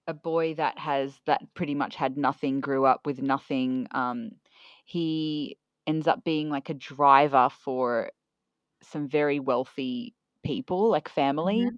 a 0.08 0.14
boy 0.14 0.54
that 0.56 0.78
has 0.78 1.20
that 1.26 1.42
pretty 1.54 1.76
much 1.76 1.96
had 1.96 2.18
nothing, 2.18 2.60
grew 2.60 2.86
up 2.86 3.06
with 3.06 3.22
nothing. 3.22 3.88
Um, 3.92 4.32
he 4.86 5.58
ends 5.88 6.08
up 6.08 6.24
being 6.24 6.50
like 6.50 6.70
a 6.70 6.74
driver 6.74 7.50
for 7.50 8.12
some 8.86 9.08
very 9.10 9.40
wealthy 9.40 10.16
people, 10.44 10.90
like 10.90 11.10
family. 11.10 11.66
Mm-hmm. 11.66 11.76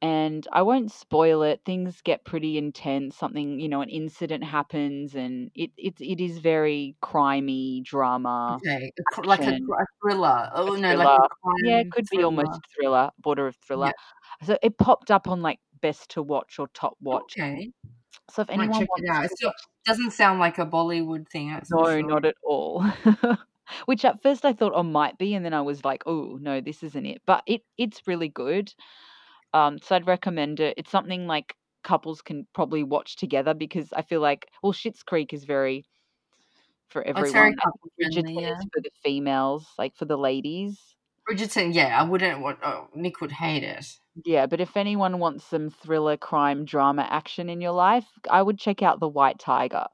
And 0.00 0.46
I 0.52 0.62
won't 0.62 0.92
spoil 0.92 1.42
it. 1.42 1.62
Things 1.64 2.02
get 2.02 2.24
pretty 2.24 2.56
intense. 2.58 3.16
Something, 3.16 3.58
you 3.60 3.68
know, 3.68 3.80
an 3.82 3.88
incident 3.88 4.44
happens, 4.44 5.14
and 5.16 5.50
it 5.56 5.72
it 5.76 6.00
it 6.00 6.20
is 6.20 6.38
very 6.38 6.96
crimey 7.02 7.82
drama 7.84 8.62
Okay. 8.62 8.90
A 8.98 9.02
cr- 9.04 9.24
like 9.24 9.46
a, 9.46 9.50
action, 9.50 9.74
a 9.78 9.84
thriller. 10.00 10.50
a 10.66 10.70
Oh 10.70 10.74
no, 10.76 10.94
like 10.94 11.10
a 11.16 11.22
thriller. 11.22 11.28
Yeah, 11.60 11.80
it 11.80 11.90
crime 11.90 11.92
could 11.92 12.08
be 12.08 12.22
almost 12.22 12.60
thriller, 12.74 13.10
border 13.18 13.46
of 13.48 13.56
Yeah. 13.74 13.92
thriller. 13.92 13.92
So 14.44 14.58
it 14.62 14.78
popped 14.78 15.10
up 15.10 15.28
on 15.28 15.42
like 15.42 15.60
best 15.80 16.10
to 16.10 16.22
watch 16.22 16.58
or 16.58 16.68
top 16.68 16.96
watch. 17.00 17.36
Okay. 17.36 17.72
So 18.30 18.42
if 18.42 18.50
Might 18.54 18.72
anyone 18.72 18.72
check 18.72 18.90
it 18.96 19.04
wants 19.04 19.10
out. 19.10 19.24
to 19.24 19.26
It 19.26 19.32
still 19.32 19.52
watch, 19.52 19.68
doesn't 19.86 20.12
sound 20.12 20.40
like 20.40 20.58
a 20.58 20.66
Bollywood 20.66 21.28
thing, 21.30 21.50
that's 21.50 21.72
for 21.72 21.84
no, 21.84 22.00
sure. 22.00 22.02
not 22.02 22.24
at 22.24 22.36
all. 22.42 22.84
Which 23.86 24.04
at 24.04 24.22
first 24.22 24.44
I 24.44 24.52
thought 24.52 24.76
I 24.76 24.82
might 24.82 25.18
be, 25.18 25.34
and 25.34 25.44
then 25.44 25.54
I 25.54 25.62
was 25.62 25.84
like, 25.84 26.02
oh 26.06 26.38
no, 26.40 26.60
this 26.60 26.82
isn't 26.82 27.06
it. 27.06 27.22
But 27.26 27.42
it 27.46 27.62
it's 27.76 28.06
really 28.06 28.28
good. 28.28 28.72
Um, 29.54 29.78
so 29.78 29.96
I'd 29.96 30.06
recommend 30.06 30.60
it. 30.60 30.74
It's 30.76 30.90
something 30.90 31.26
like 31.26 31.54
couples 31.84 32.20
can 32.20 32.46
probably 32.54 32.82
watch 32.82 33.16
together 33.16 33.54
because 33.54 33.92
I 33.92 34.02
feel 34.02 34.20
like 34.20 34.48
well, 34.62 34.72
Schitt's 34.72 35.02
Creek 35.02 35.32
is 35.32 35.44
very 35.44 35.84
for 36.88 37.06
Oh, 37.06 37.20
it's 37.20 37.32
very 37.32 37.54
everyone. 37.54 37.72
Friendly, 37.98 38.34
Bridgerton 38.34 38.42
yeah. 38.42 38.58
is 38.58 38.66
for 38.72 38.80
the 38.82 38.90
females, 39.02 39.66
like 39.78 39.94
for 39.96 40.04
the 40.04 40.16
ladies. 40.16 40.78
Bridgerton, 41.28 41.74
yeah, 41.74 42.00
I 42.00 42.04
wouldn't 42.04 42.40
want. 42.40 42.58
Oh, 42.62 42.88
Nick 42.94 43.20
would 43.20 43.32
hate 43.32 43.62
it. 43.62 43.86
Yeah, 44.24 44.46
but 44.46 44.60
if 44.60 44.76
anyone 44.76 45.18
wants 45.18 45.44
some 45.44 45.70
thriller, 45.70 46.16
crime, 46.16 46.64
drama, 46.64 47.06
action 47.08 47.48
in 47.50 47.60
your 47.60 47.72
life, 47.72 48.06
I 48.30 48.42
would 48.42 48.58
check 48.58 48.82
out 48.82 49.00
The 49.00 49.08
White 49.08 49.38
Tiger. 49.38 49.84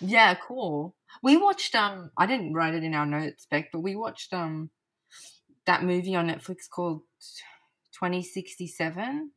Yeah, 0.00 0.34
cool. 0.34 0.94
We 1.22 1.36
watched 1.36 1.74
um 1.74 2.10
I 2.16 2.26
didn't 2.26 2.54
write 2.54 2.74
it 2.74 2.84
in 2.84 2.94
our 2.94 3.06
notes 3.06 3.46
back, 3.46 3.70
but 3.72 3.80
we 3.80 3.96
watched 3.96 4.32
um 4.32 4.70
that 5.66 5.84
movie 5.84 6.14
on 6.16 6.28
Netflix 6.28 6.68
called 6.70 7.02
2067 7.92 9.32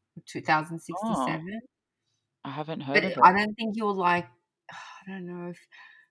Oh, 0.94 1.42
2067. 1.48 1.62
I 2.44 2.52
haven't 2.52 2.82
heard 2.82 3.04
But 3.04 3.06
of 3.06 3.18
it. 3.18 3.24
I 3.24 3.34
don't 3.34 3.54
think 3.56 3.76
you'll 3.76 3.96
like 3.96 4.28
I 4.72 5.12
don't 5.12 5.26
know 5.26 5.50
if 5.50 5.60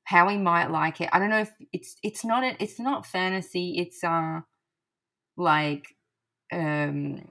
Howie 0.04 0.38
might 0.38 0.70
like 0.70 1.00
it. 1.00 1.11
I 1.12 1.18
don't 1.18 1.30
know 1.30 1.40
if 1.40 1.52
it's 1.72 1.96
it's 2.02 2.24
not 2.24 2.44
a, 2.44 2.62
it's 2.62 2.78
not 2.80 3.06
fantasy, 3.06 3.78
it's 3.78 4.02
uh 4.04 4.40
like 5.37 5.96
um 6.52 7.28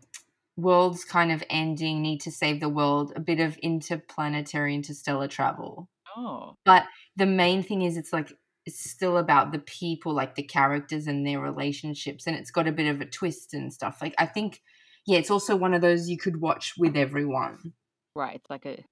world's 0.57 1.05
kind 1.05 1.31
of 1.31 1.43
ending, 1.49 2.01
need 2.01 2.21
to 2.21 2.31
save 2.31 2.59
the 2.61 2.69
world, 2.69 3.13
a 3.15 3.19
bit 3.21 3.39
of 3.39 3.57
interplanetary 3.59 4.75
interstellar 4.75 5.27
travel. 5.29 5.89
Oh, 6.15 6.57
But 6.65 6.85
the 7.19 7.25
main 7.27 7.63
thing 7.63 7.83
is 7.83 7.97
it's 7.97 8.13
like 8.13 8.33
it's 8.65 8.89
still 8.91 9.17
about 9.17 9.51
the 9.51 9.59
people, 9.59 10.13
like 10.13 10.35
the 10.35 10.43
characters 10.43 11.07
and 11.07 11.25
their 11.27 11.39
relationships, 11.41 12.27
and 12.27 12.35
it's 12.37 12.51
got 12.51 12.67
a 12.67 12.71
bit 12.73 12.87
of 12.87 13.01
a 13.01 13.05
twist 13.05 13.53
and 13.53 13.73
stuff. 13.73 13.99
Like 14.01 14.15
I 14.19 14.25
think, 14.27 14.61
yeah, 15.05 15.19
it's 15.19 15.31
also 15.31 15.55
one 15.55 15.73
of 15.73 15.81
those 15.81 16.09
you 16.09 16.17
could 16.17 16.41
watch 16.41 16.75
with 16.77 16.97
everyone. 16.97 17.73
right. 18.15 18.35
It's 18.35 18.49
like 18.49 18.65
a 18.65 18.83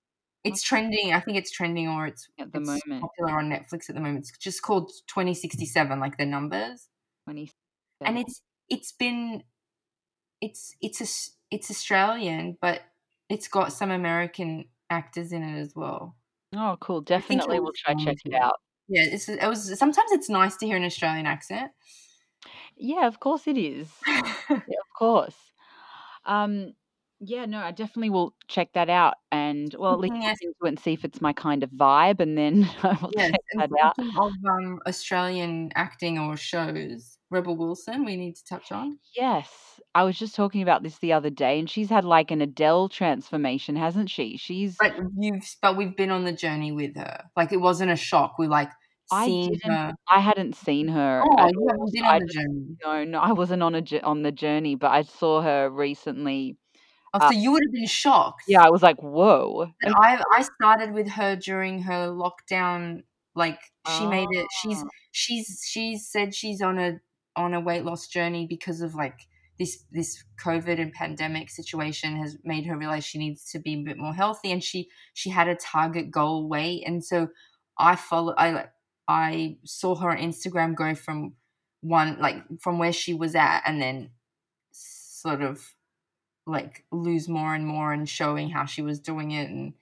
It's 0.43 0.61
trending. 0.63 1.13
I 1.13 1.19
think 1.19 1.37
it's 1.37 1.51
trending, 1.51 1.87
or 1.87 2.07
it's 2.07 2.27
at 2.39 2.51
the 2.53 2.59
it's 2.59 2.67
moment 2.67 3.01
popular 3.01 3.37
on 3.39 3.49
Netflix 3.49 3.89
at 3.89 3.95
the 3.95 4.01
moment. 4.01 4.19
It's 4.19 4.37
just 4.37 4.61
called 4.61 4.91
Twenty 5.07 5.33
Sixty 5.33 5.65
Seven, 5.65 5.99
like 5.99 6.17
the 6.17 6.25
numbers, 6.25 6.87
twenty 7.25 7.51
and 8.05 8.17
it's 8.19 8.41
it's 8.69 8.91
been 8.93 9.43
it's 10.41 10.75
it's 10.81 11.01
a 11.01 11.07
it's 11.51 11.71
Australian, 11.71 12.57
but 12.61 12.81
it's 13.29 13.47
got 13.47 13.73
some 13.73 13.91
American 13.91 14.65
actors 14.89 15.31
in 15.33 15.43
it 15.43 15.59
as 15.59 15.73
well. 15.75 16.15
Oh, 16.57 16.75
cool. 16.79 16.97
I 16.97 17.21
think 17.21 17.41
it 17.41 17.47
Definitely, 17.47 17.59
we'll 17.59 17.73
try 17.75 17.93
check 17.93 18.17
it 18.25 18.33
out. 18.33 18.55
Yeah, 18.87 19.03
it's 19.03 19.29
it 19.29 19.47
was 19.47 19.77
sometimes 19.77 20.11
it's 20.11 20.29
nice 20.29 20.57
to 20.57 20.65
hear 20.65 20.77
an 20.77 20.83
Australian 20.83 21.27
accent. 21.27 21.71
Yeah, 22.75 23.07
of 23.07 23.19
course 23.19 23.47
it 23.47 23.57
is. 23.57 23.89
Yeah, 24.07 24.55
of 24.57 24.97
course. 24.97 25.35
Um, 26.25 26.73
yeah, 27.19 27.45
no, 27.45 27.59
I 27.59 27.71
definitely 27.71 28.09
will 28.09 28.33
check 28.47 28.73
that 28.73 28.89
out, 28.89 29.15
and 29.31 29.73
well, 29.77 29.93
at 29.93 29.99
least 29.99 30.13
Speaking 30.13 30.27
look 30.27 30.33
of, 30.33 30.39
into 30.41 30.65
it 30.65 30.67
and 30.69 30.79
see 30.79 30.93
if 30.93 31.05
it's 31.05 31.21
my 31.21 31.33
kind 31.33 31.63
of 31.63 31.69
vibe, 31.71 32.19
and 32.19 32.37
then 32.37 32.69
I 32.83 32.97
will 33.01 33.11
yes, 33.15 33.31
check 33.31 33.41
that 33.55 33.71
out. 33.81 33.95
of 33.99 34.31
um, 34.49 34.79
Australian 34.87 35.71
acting 35.75 36.17
or 36.19 36.37
shows, 36.37 37.16
Rebel 37.29 37.57
Wilson, 37.57 38.05
we 38.05 38.15
need 38.15 38.35
to 38.35 38.43
touch 38.45 38.71
on. 38.71 38.99
Yes, 39.15 39.49
I 39.93 40.03
was 40.03 40.17
just 40.17 40.35
talking 40.35 40.61
about 40.61 40.83
this 40.83 40.97
the 40.99 41.13
other 41.13 41.29
day, 41.29 41.59
and 41.59 41.69
she's 41.69 41.89
had 41.89 42.05
like 42.05 42.31
an 42.31 42.41
Adele 42.41 42.89
transformation, 42.89 43.75
hasn't 43.75 44.09
she? 44.09 44.37
She's 44.37 44.77
But 44.79 44.95
you've 45.17 45.43
but 45.61 45.75
we've 45.75 45.95
been 45.95 46.11
on 46.11 46.23
the 46.23 46.31
journey 46.31 46.71
with 46.71 46.95
her. 46.95 47.25
Like 47.35 47.51
it 47.51 47.57
wasn't 47.61 47.91
a 47.91 47.95
shock. 47.97 48.35
We 48.39 48.47
like 48.47 48.69
I 49.11 49.27
didn't 49.27 49.63
her. 49.71 49.93
I 50.09 50.19
hadn't 50.19 50.55
seen 50.55 50.87
her 50.89 51.21
Oh, 51.25 51.47
you 51.47 51.67
haven't 51.69 51.93
been 51.93 52.05
on 52.05 52.19
the 52.19 52.33
journey. 52.33 52.77
no, 52.83 53.03
no, 53.03 53.19
I 53.19 53.31
wasn't 53.33 53.63
on 53.63 53.75
a 53.75 53.83
on 54.03 54.21
the 54.23 54.31
journey, 54.31 54.75
but 54.75 54.91
I 54.91 55.01
saw 55.03 55.41
her 55.41 55.69
recently. 55.69 56.57
Oh, 57.13 57.19
Uh, 57.19 57.31
so 57.31 57.37
you 57.37 57.51
would 57.51 57.63
have 57.65 57.73
been 57.73 57.87
shocked. 57.87 58.43
yeah, 58.47 58.61
I 58.63 58.69
was 58.69 58.83
like, 58.83 59.01
whoa. 59.01 59.71
Okay. 59.83 59.93
I 59.97 60.21
I 60.33 60.41
started 60.43 60.93
with 60.93 61.09
her 61.09 61.35
during 61.35 61.83
her 61.83 62.07
lockdown. 62.09 63.03
Like 63.35 63.59
she 63.97 64.05
made 64.07 64.27
it. 64.31 64.47
She's 64.61 64.81
Ah, 64.83 64.87
she's 65.11 65.61
she's 65.65 66.07
said 66.09 66.33
she's 66.35 66.61
on 66.61 66.77
a 66.79 66.99
on 67.37 67.53
a 67.53 67.61
weight 67.61 67.85
loss 67.85 68.07
journey 68.07 68.47
because 68.47 68.81
of 68.81 68.95
like 68.95 69.27
this 69.59 69.85
this 69.91 70.23
COVID 70.43 70.79
and 70.81 70.93
pandemic 70.93 71.49
situation 71.51 72.17
has 72.17 72.37
made 72.43 72.65
her 72.67 72.77
realize 72.77 73.05
she 73.05 73.19
needs 73.19 73.51
to 73.51 73.59
be 73.59 73.75
a 73.75 73.83
bit 73.83 73.97
more 73.97 74.13
healthy, 74.13 74.51
and 74.51 74.63
she 74.63 74.89
she 75.13 75.29
had 75.31 75.47
a 75.47 75.55
target 75.55 76.11
goal 76.11 76.49
weight, 76.49 76.83
and 76.87 77.03
so 77.05 77.29
I 77.77 77.95
follow 77.95 78.35
I 78.37 78.67
I 79.07 79.57
saw 79.65 79.95
her 79.95 80.11
on 80.11 80.17
Instagram 80.17 80.75
go 80.75 80.95
from 80.95 81.35
one 81.81 82.19
like 82.19 82.43
from 82.61 82.79
where 82.79 82.93
she 82.93 83.13
was 83.13 83.35
at, 83.35 83.63
and 83.65 83.81
then 83.81 84.11
sort 84.71 85.41
of 85.41 85.75
like 86.45 86.85
lose 86.91 87.27
more 87.27 87.53
and 87.53 87.65
more 87.67 87.91
and 87.93 88.07
showing 88.07 88.49
how 88.49 88.65
she 88.65 88.81
was 88.81 88.99
doing 88.99 89.31
it. 89.31 89.49
And 89.49 89.73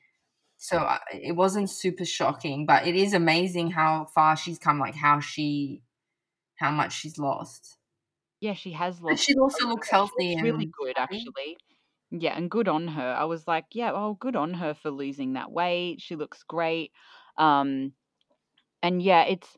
so 0.57 0.79
I- 0.79 1.01
it 1.13 1.33
wasn't 1.33 1.69
super 1.71 2.05
shocking 2.05 2.65
but 2.67 2.87
it 2.87 2.95
is 2.95 3.13
amazing 3.13 3.71
how 3.71 4.05
far 4.05 4.37
she's 4.37 4.59
come 4.59 4.79
like 4.79 4.95
how 4.95 5.19
she 5.21 5.83
how 6.57 6.71
much 6.71 6.93
she's 6.93 7.17
lost 7.17 7.77
yeah, 8.39 8.53
she 8.53 8.71
has 8.73 9.01
but 9.07 9.17
lost 9.17 9.19
she 9.19 9.35
also 9.37 9.67
looks 9.67 9.89
healthy 9.89 10.35
really 10.39 10.69
good, 10.77 10.97
actually. 10.97 11.57
Yeah, 12.11 12.35
and 12.37 12.51
good 12.51 12.67
on 12.67 12.89
her. 12.89 13.15
I 13.17 13.25
was 13.25 13.47
like, 13.47 13.65
yeah, 13.73 13.91
oh, 13.93 14.15
good 14.15 14.35
on 14.35 14.55
her 14.55 14.73
for 14.73 14.91
losing 14.91 15.33
that 15.33 15.51
weight. 15.51 16.01
She 16.01 16.15
looks 16.15 16.43
great. 16.43 16.91
Um, 17.37 17.93
and 18.83 19.01
yeah, 19.01 19.23
it's 19.25 19.57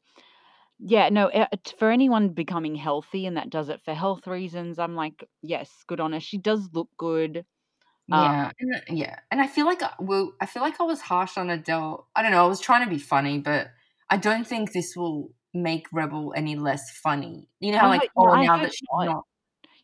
yeah, 0.80 1.10
no, 1.10 1.30
uh, 1.30 1.48
t- 1.64 1.76
for 1.80 1.92
anyone 1.92 2.30
becoming 2.32 2.76
healthy 2.76 3.26
and 3.28 3.38
that 3.38 3.50
does 3.52 3.70
it 3.70 3.82
for 3.86 3.94
health 3.96 4.28
reasons, 4.28 4.80
I'm 4.80 4.96
like, 4.96 5.24
yes, 5.44 5.84
good 5.88 6.00
on 6.02 6.14
her. 6.14 6.22
She 6.22 6.38
does 6.40 6.70
look 6.74 6.90
good. 6.98 7.46
Um, 8.12 8.34
Yeah, 8.38 8.52
and, 8.60 8.76
uh, 8.76 8.80
yeah, 8.90 9.20
and 9.32 9.42
I 9.42 9.48
feel 9.48 9.66
like 9.66 9.84
I- 9.84 9.94
well, 10.00 10.34
I 10.40 10.46
feel 10.46 10.62
like 10.64 10.80
I 10.80 10.84
was 10.84 11.02
harsh 11.02 11.38
on 11.38 11.50
Adele. 11.50 12.08
I 12.16 12.22
don't 12.22 12.32
know. 12.32 12.44
I 12.44 12.48
was 12.48 12.62
trying 12.62 12.84
to 12.86 12.90
be 12.90 13.00
funny, 13.00 13.40
but 13.40 13.72
I 14.10 14.18
don't 14.18 14.48
think 14.48 14.72
this 14.72 14.96
will 14.96 15.34
make 15.58 15.88
Rebel 15.92 16.34
any 16.36 16.56
less 16.56 16.92
funny. 17.04 17.48
You 17.60 17.72
know 17.72 17.80
how 17.80 17.90
like 17.90 18.10
hope- 18.16 18.26
yeah, 18.26 18.30
oh 18.30 18.34
I 18.34 18.46
now 18.46 18.58
that 18.58 18.74
she's 18.74 18.88
not. 18.94 19.06
not. 19.06 19.26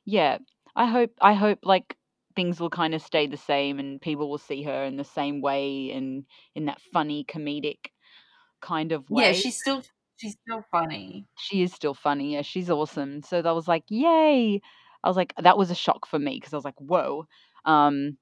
yeah, 0.05 0.37
I 0.75 0.85
hope 0.85 1.11
I 1.21 1.33
hope 1.33 1.59
like 1.63 1.97
things 2.35 2.59
will 2.59 2.69
kind 2.69 2.95
of 2.95 3.01
stay 3.01 3.27
the 3.27 3.37
same 3.37 3.79
and 3.79 4.01
people 4.01 4.29
will 4.29 4.37
see 4.39 4.63
her 4.63 4.83
in 4.83 4.97
the 4.97 5.03
same 5.03 5.41
way 5.41 5.91
and 5.91 6.25
in 6.55 6.65
that 6.65 6.81
funny 6.91 7.23
comedic 7.25 7.77
kind 8.61 8.91
of 8.91 9.09
way. 9.09 9.27
Yeah, 9.27 9.33
she's 9.33 9.59
still 9.59 9.83
she's 10.17 10.35
still 10.41 10.63
funny. 10.71 11.25
she 11.37 11.61
is 11.63 11.73
still 11.73 11.93
funny. 11.93 12.33
Yeah, 12.33 12.41
she's 12.41 12.69
awesome. 12.69 13.21
So 13.21 13.41
that 13.41 13.53
was 13.53 13.67
like, 13.67 13.83
yay. 13.89 14.61
I 15.03 15.07
was 15.07 15.17
like, 15.17 15.33
that 15.37 15.57
was 15.57 15.69
a 15.69 15.75
shock 15.75 16.05
for 16.07 16.17
me 16.17 16.37
because 16.37 16.53
I 16.53 16.57
was 16.57 16.65
like, 16.65 16.79
whoa. 16.79 17.27
Um, 17.65 18.17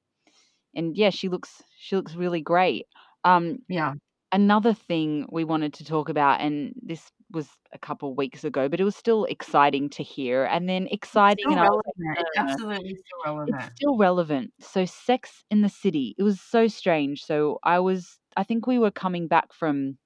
and 0.73 0.95
yeah, 0.97 1.09
she 1.11 1.29
looks 1.29 1.61
she 1.77 1.95
looks 1.95 2.15
really 2.15 2.41
great. 2.41 2.87
Um, 3.23 3.59
Yeah, 3.69 3.93
another 4.31 4.73
thing 4.73 5.27
we 5.31 5.43
wanted 5.43 5.73
to 5.75 5.85
talk 5.85 6.09
about, 6.09 6.41
and 6.41 6.73
this 6.81 7.11
was 7.33 7.49
a 7.73 7.79
couple 7.79 8.15
weeks 8.15 8.43
ago, 8.43 8.69
but 8.69 8.79
it 8.81 8.83
was 8.85 8.95
still 8.95 9.25
exciting 9.25 9.89
to 9.91 10.03
hear, 10.03 10.45
and 10.45 10.69
then 10.69 10.87
exciting, 10.91 11.51
and 11.51 11.61
relevant. 11.61 11.85
like, 12.17 12.17
It's 12.17 12.31
"Uh, 12.39 12.57
absolutely 12.57 12.95
still 12.95 13.19
relevant. 13.25 13.47
it's 13.47 13.65
still 13.75 13.97
relevant. 13.97 14.53
So, 14.61 14.85
Sex 14.85 15.45
in 15.51 15.61
the 15.61 15.69
City. 15.69 16.15
It 16.19 16.23
was 16.23 16.41
so 16.41 16.67
strange. 16.69 17.23
So, 17.25 17.59
I 17.63 17.79
was, 17.79 18.19
I 18.37 18.43
think 18.43 18.67
we 18.67 18.79
were 18.79 18.91
coming 18.91 19.27
back 19.27 19.53
from 19.53 19.97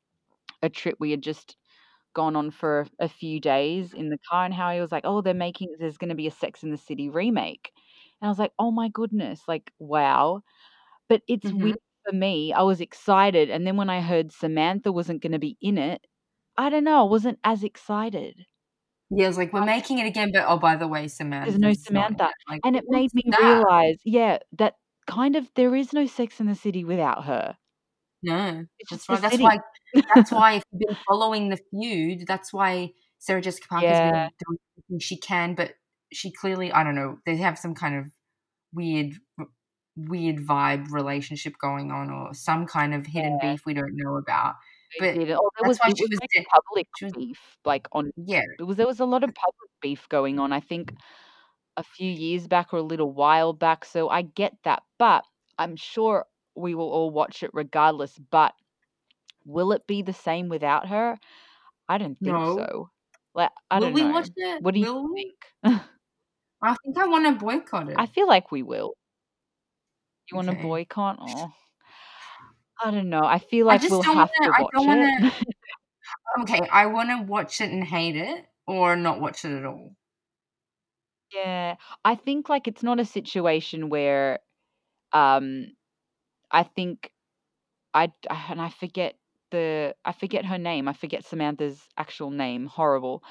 a 0.63 0.69
trip 0.69 0.97
we 0.99 1.11
had 1.11 1.23
just 1.23 1.57
gone 2.15 2.35
on 2.35 2.51
for 2.51 2.87
a 2.99 3.09
few 3.09 3.39
days 3.41 3.93
in 3.93 4.09
the 4.09 4.19
car, 4.31 4.45
and 4.45 4.53
Howie 4.53 4.81
was 4.81 4.91
like, 4.93 5.05
"Oh, 5.05 5.21
they're 5.21 5.33
making, 5.35 5.75
there's 5.79 5.97
going 5.99 6.09
to 6.09 6.15
be 6.15 6.27
a 6.27 6.31
Sex 6.31 6.63
in 6.63 6.71
the 6.71 6.77
City 6.77 7.09
remake," 7.09 7.71
and 8.21 8.27
I 8.27 8.31
was 8.31 8.39
like, 8.39 8.53
"Oh 8.59 8.71
my 8.71 8.89
goodness, 8.89 9.43
like 9.47 9.73
wow!" 9.79 10.41
But 11.09 11.23
it's 11.27 11.51
Mhm. 11.51 11.53
weird 11.53 11.77
for 12.07 12.15
me. 12.15 12.53
I 12.53 12.61
was 12.63 12.81
excited, 12.81 13.49
and 13.49 13.65
then 13.67 13.77
when 13.77 13.89
I 13.89 14.01
heard 14.01 14.31
Samantha 14.31 14.91
wasn't 14.91 15.21
going 15.23 15.33
to 15.33 15.39
be 15.39 15.57
in 15.61 15.77
it, 15.79 16.05
I 16.57 16.69
don't 16.69 16.83
know. 16.83 17.01
I 17.01 17.09
wasn't 17.09 17.39
as 17.43 17.63
excited. 17.63 18.45
Yeah, 19.11 19.27
it's 19.27 19.37
like 19.37 19.53
we're 19.53 19.65
making 19.65 19.99
it 19.99 20.07
again, 20.07 20.31
but 20.33 20.45
oh, 20.47 20.57
by 20.57 20.75
the 20.75 20.87
way, 20.87 21.07
Samantha. 21.07 21.51
There's 21.51 21.59
no 21.59 21.73
Samantha. 21.73 22.31
Like, 22.49 22.61
And 22.63 22.75
it 22.75 22.85
made 22.87 23.13
me 23.13 23.23
that? 23.29 23.39
realize, 23.39 23.97
yeah, 24.03 24.39
that 24.57 24.75
kind 25.07 25.35
of 25.35 25.47
there 25.55 25.75
is 25.75 25.93
no 25.93 26.05
Sex 26.07 26.39
in 26.39 26.47
the 26.47 26.55
City 26.55 26.83
without 26.83 27.25
her. 27.25 27.57
No, 28.23 28.65
It's 28.79 28.89
that's 28.89 29.05
just 29.07 29.09
right. 29.09 29.21
That's 29.21 29.37
why. 29.39 29.59
That's 30.15 30.31
why 30.31 30.53
if 30.53 30.63
you've 30.71 30.79
been 30.87 30.97
following 31.07 31.49
the 31.49 31.59
feud, 31.69 32.25
that's 32.27 32.51
why 32.51 32.93
Sarah 33.19 33.41
Jessica 33.41 33.67
Parker's 33.67 33.89
Yeah. 33.91 34.11
been 34.11 34.31
doing 34.47 34.59
everything 34.77 34.99
she 34.99 35.17
can, 35.17 35.53
but 35.55 35.73
she 36.11 36.31
clearly, 36.31 36.71
I 36.71 36.83
don't 36.83 36.95
know, 36.95 37.19
they 37.25 37.37
have 37.37 37.57
some 37.59 37.75
kind 37.75 37.95
of 37.97 38.05
weird, 38.73 39.13
weird 39.95 40.37
vibe 40.37 40.91
relationship 40.91 41.53
going 41.61 41.91
on, 41.91 42.09
or 42.09 42.33
some 42.33 42.65
kind 42.65 42.93
of 42.95 43.05
hidden 43.05 43.39
Yeah. 43.41 43.53
beef 43.53 43.61
we 43.65 43.73
don't 43.75 43.95
know 43.95 44.17
about. 44.17 44.55
But 44.99 45.13
did 45.15 45.29
it. 45.29 45.37
Oh, 45.39 45.49
there 45.59 45.67
was 45.67 45.77
why 45.79 45.89
it 45.89 45.97
was 45.99 46.09
was 46.09 46.45
public 46.51 46.87
was, 47.01 47.13
beef, 47.13 47.39
like 47.65 47.87
on 47.91 48.11
yeah, 48.17 48.43
it 48.59 48.63
was 48.63 48.77
there 48.77 48.87
was 48.87 48.99
a 48.99 49.05
lot 49.05 49.23
of 49.23 49.33
public 49.33 49.71
beef 49.81 50.07
going 50.09 50.39
on. 50.39 50.51
I 50.53 50.59
think 50.59 50.93
a 51.77 51.83
few 51.83 52.09
years 52.09 52.47
back 52.47 52.73
or 52.73 52.77
a 52.77 52.83
little 52.83 53.11
while 53.11 53.53
back. 53.53 53.85
So 53.85 54.09
I 54.09 54.21
get 54.21 54.53
that, 54.63 54.83
but 54.97 55.23
I'm 55.57 55.75
sure 55.75 56.25
we 56.55 56.75
will 56.75 56.89
all 56.89 57.11
watch 57.11 57.43
it 57.43 57.51
regardless. 57.53 58.17
But 58.31 58.53
will 59.45 59.71
it 59.71 59.85
be 59.87 60.01
the 60.01 60.13
same 60.13 60.49
without 60.49 60.87
her? 60.87 61.17
I 61.87 61.97
don't 61.97 62.17
think 62.19 62.35
no. 62.35 62.55
so. 62.55 62.89
Like 63.33 63.51
I 63.69 63.79
Will 63.79 63.87
don't 63.87 63.93
we 63.93 64.03
know. 64.03 64.11
watch 64.11 64.29
it? 64.35 64.63
What 64.63 64.73
do 64.73 64.79
you 64.79 64.93
Will 64.93 65.13
we? 65.13 65.35
think? 65.63 65.81
I 66.61 66.75
think 66.83 66.97
I 66.97 67.05
want 67.05 67.25
to 67.25 67.33
boycott 67.33 67.89
it. 67.89 67.95
I 67.97 68.05
feel 68.05 68.27
like 68.27 68.51
we 68.51 68.63
will. 68.63 68.93
You 70.31 70.37
want 70.37 70.49
to 70.49 70.55
boycott? 70.55 71.17
Oh, 71.21 71.51
I 72.83 72.91
don't 72.91 73.09
know. 73.09 73.23
I 73.25 73.39
feel 73.39 73.65
I 73.67 73.77
like 73.77 73.81
just 73.81 73.89
we'll 73.89 74.03
don't 74.03 74.15
have 74.15 74.29
want 74.29 74.29
to 74.43 74.43
to. 74.43 74.51
I 74.53 74.63
watch 74.63 74.73
don't 74.73 74.87
want 74.87 75.01
it. 75.03 75.31
to. 75.39 75.45
Okay, 76.39 76.67
I 76.71 76.85
want 76.85 77.09
to 77.09 77.21
watch 77.23 77.61
it 77.61 77.71
and 77.71 77.83
hate 77.83 78.15
it, 78.15 78.45
or 78.67 78.95
not 78.95 79.19
watch 79.19 79.43
it 79.45 79.51
at 79.57 79.65
all. 79.65 79.95
Yeah, 81.33 81.75
I 82.03 82.15
think 82.15 82.49
like 82.49 82.67
it's 82.67 82.83
not 82.83 82.99
a 82.99 83.05
situation 83.05 83.89
where 83.89 84.39
um 85.13 85.67
I 86.51 86.63
think 86.63 87.11
I 87.93 88.11
and 88.29 88.61
I 88.61 88.69
forget 88.69 89.15
the 89.51 89.95
I 90.05 90.13
forget 90.13 90.45
her 90.45 90.57
name. 90.57 90.87
I 90.87 90.93
forget 90.93 91.25
Samantha's 91.25 91.87
actual 91.97 92.31
name. 92.31 92.67
Horrible. 92.67 93.23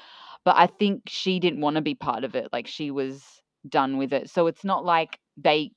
But 0.45 0.57
I 0.57 0.67
think 0.67 1.03
she 1.07 1.39
didn't 1.39 1.61
want 1.61 1.75
to 1.77 1.81
be 1.81 1.95
part 1.95 2.23
of 2.23 2.35
it. 2.35 2.49
Like 2.53 2.67
she 2.67 2.91
was 2.91 3.23
done 3.69 3.97
with 3.97 4.13
it. 4.13 4.29
So 4.29 4.47
it's 4.47 4.63
not 4.65 4.85
like 4.85 5.19
they 5.37 5.71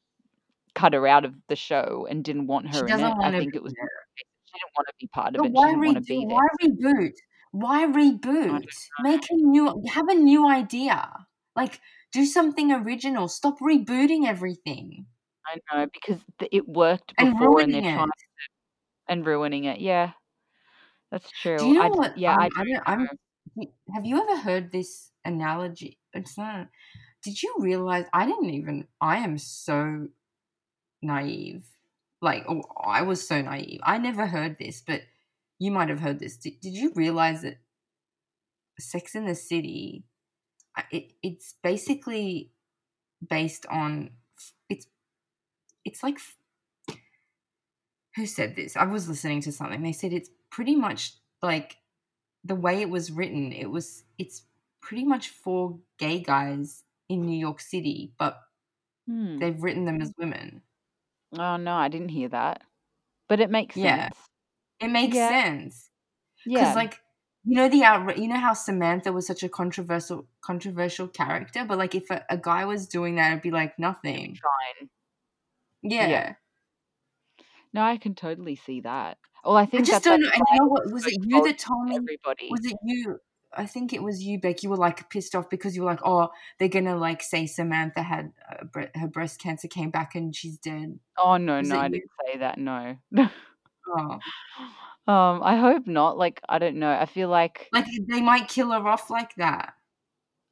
cut 0.79 0.93
her 0.95 1.07
out 1.07 1.25
of 1.25 1.35
the 1.49 1.57
show 1.57 2.07
and 2.09 2.25
didn't 2.25 2.47
want 2.47 2.69
She 2.71 2.71
her 2.71 2.89
in 2.89 2.93
doesn't 2.93 3.07
it. 3.07 3.15
I 3.21 3.33
think 3.33 3.55
it 3.55 3.63
was 3.63 3.75
there. 3.75 3.89
she 4.17 4.59
didn't 4.59 4.73
want 4.77 4.89
to 4.89 4.95
be 4.99 5.09
part 5.09 5.37
of 5.37 5.45
But 5.45 5.45
it. 5.45 5.53
She 5.59 5.61
why 5.61 5.69
didn't 5.69 5.85
want 5.85 5.97
to 5.97 6.03
redo? 6.03 6.27
Why 6.29 6.47
reboot? 6.63 7.15
Why 7.53 7.87
reboot? 7.87 8.69
Make 8.99 9.23
a 9.31 9.35
new. 9.35 9.83
Have 9.95 10.09
a 10.09 10.15
new 10.15 10.47
idea. 10.49 11.27
Like 11.57 11.81
do 12.13 12.27
something 12.27 12.71
original. 12.73 13.29
Stop 13.29 13.59
rebooting 13.61 14.27
everything 14.27 15.07
I 15.47 15.59
know 15.73 15.87
because 15.93 16.25
it 16.53 16.69
worked 16.69 17.17
before 17.17 17.61
and 17.61 17.73
they're 17.75 17.83
ruining 17.83 17.83
trying 17.83 18.09
it. 18.09 18.25
and 19.09 19.27
ruining 19.27 19.65
it. 19.65 19.81
Yeah, 19.81 20.13
that's 21.11 21.31
true. 21.33 21.57
Do 21.59 21.67
you 21.69 21.75
know 21.75 21.85
I 21.85 21.91
what? 21.91 22.17
yeah, 22.17 22.33
Um, 22.33 22.39
I 22.39 22.49
I 22.57 22.65
don't 22.65 22.83
don't. 22.87 22.87
I'm. 22.87 23.09
Have 23.95 24.07
you 24.07 24.19
ever 24.21 24.39
heard 24.41 24.71
this 24.71 25.13
analogy? 25.25 25.99
It's 26.13 26.39
not. 26.39 26.69
Did 27.23 27.43
you 27.43 27.55
realize? 27.59 28.07
I 28.13 28.27
didn't 28.27 28.51
even. 28.51 28.89
I 29.01 29.19
am 29.19 29.39
so 29.39 30.09
naive. 31.03 31.67
Like, 32.21 32.45
oh, 32.49 32.63
I 32.83 33.03
was 33.03 33.27
so 33.27 33.41
naive. 33.43 33.81
I 33.85 33.99
never 33.99 34.27
heard 34.27 34.59
this, 34.59 34.83
but 34.87 35.03
you 35.59 35.71
might 35.71 35.89
have 35.89 36.01
heard 36.01 36.19
this. 36.19 36.37
Did, 36.37 36.61
did 36.61 36.75
you 36.75 36.93
realize 36.95 37.43
that 37.43 37.59
Sex 38.79 39.15
in 39.15 39.27
the 39.27 39.35
City? 39.35 40.05
It 40.93 41.13
it's 41.23 41.55
basically 41.63 42.53
based 43.29 43.67
on. 43.67 44.11
It's 44.71 44.87
it's 45.85 46.03
like. 46.03 46.19
Who 48.17 48.27
said 48.27 48.57
this? 48.57 48.77
I 48.77 48.85
was 48.85 49.09
listening 49.09 49.41
to 49.43 49.53
something. 49.53 49.83
They 49.83 49.93
said 49.93 50.13
it's 50.13 50.31
pretty 50.51 50.75
much 50.75 51.15
like 51.43 51.77
the 52.45 52.55
way 52.55 52.81
it 52.83 52.91
was 52.91 53.13
written. 53.13 53.53
It 53.53 53.71
was 53.71 54.05
it's 54.19 54.45
pretty 54.81 55.05
much 55.05 55.31
for 55.31 55.79
gay 55.99 56.21
guys 56.21 56.85
in 57.09 57.23
New 57.27 57.39
York 57.39 57.61
City, 57.61 58.15
but 58.19 58.41
Hmm. 59.07 59.39
they've 59.39 59.63
written 59.63 59.85
them 59.87 60.03
as 60.03 60.13
women. 60.19 60.63
Oh 61.37 61.57
no, 61.57 61.75
I 61.75 61.89
didn't 61.89 62.09
hear 62.11 62.29
that. 62.29 62.63
But 63.29 63.41
it 63.41 63.51
makes 63.51 63.77
Yeah, 63.77 64.05
sense. 64.05 64.17
it 64.81 64.89
makes 64.89 65.17
sense. 65.17 65.31
Yeah. 65.35 65.43
sense 65.43 65.91
because 66.45 66.69
Yeah. 66.69 66.75
like 66.75 67.01
you 67.45 67.55
know 67.57 67.69
the 67.69 67.81
outra- 67.83 68.17
you 68.19 68.29
know 68.29 68.39
how 68.39 68.53
Samantha 68.55 69.13
was 69.13 69.27
such 69.27 69.43
a 69.43 69.49
controversial 69.49 70.27
controversial 70.41 71.09
character, 71.09 71.65
but 71.65 71.79
like 71.79 71.95
if 71.95 72.11
a, 72.11 72.25
a 72.31 72.37
guy 72.39 72.65
was 72.65 72.87
doing 72.89 73.17
that, 73.17 73.31
it'd 73.33 73.43
be 73.43 73.51
like 73.51 73.79
nothing. 73.79 74.37
fine. 74.37 74.89
Yeah, 75.83 76.09
Yeah. 76.09 76.35
No, 77.73 77.83
I 77.83 77.99
can 77.99 78.15
totally 78.15 78.57
see 78.57 78.81
that. 78.81 79.19
Well, 79.45 79.57
I 79.57 79.67
think 79.67 79.83
I 79.83 79.85
think 79.85 79.87
just 79.89 80.05
don't 80.05 80.21
know. 80.21 80.31
And 80.35 80.43
you 80.53 80.59
know 80.59 80.67
what? 80.69 80.91
Was 80.91 81.07
it 81.07 81.15
you 81.23 81.43
that 81.45 81.59
told 81.59 81.87
me? 81.89 81.97
everybody. 81.97 82.49
Was 82.51 82.65
it 82.65 82.77
you? 82.83 83.19
I 83.53 83.67
think 83.67 83.93
it 83.93 84.03
was 84.03 84.23
you, 84.23 84.39
Beck. 84.41 84.63
You 84.63 84.71
were 84.71 84.77
like 84.77 85.09
pissed 85.11 85.35
off 85.35 85.49
because 85.51 85.75
you 85.75 85.83
were 85.83 85.91
like, 85.91 86.01
"Oh, 86.05 86.29
they're 86.59 86.69
gonna 86.69 86.97
like 86.97 87.23
say 87.23 87.47
Samantha 87.47 88.03
had 88.03 88.33
uh, 88.51 88.65
bre- 88.65 88.95
her 88.95 89.09
breast 89.09 89.41
cancer 89.41 89.69
came 89.69 89.91
back 89.91 90.15
and 90.15 90.35
she's 90.35 90.59
dead." 90.59 90.99
Oh 91.17 91.37
no, 91.37 91.61
Was 91.61 91.69
no, 91.69 91.77
I 91.77 91.89
you? 91.89 91.95
didn't 91.95 92.11
say 92.27 92.39
that. 92.39 92.59
No. 92.59 92.97
Oh, 93.17 94.19
um, 95.13 95.43
I 95.43 95.57
hope 95.57 95.87
not. 95.87 96.19
Like, 96.19 96.41
I 96.49 96.59
don't 96.59 96.77
know. 96.77 96.91
I 96.91 97.07
feel 97.07 97.29
like 97.29 97.69
like 97.73 97.87
they 98.09 98.21
might 98.21 98.49
kill 98.49 98.71
her 98.71 98.87
off 98.87 99.11
like 99.11 99.35
that. 99.37 99.75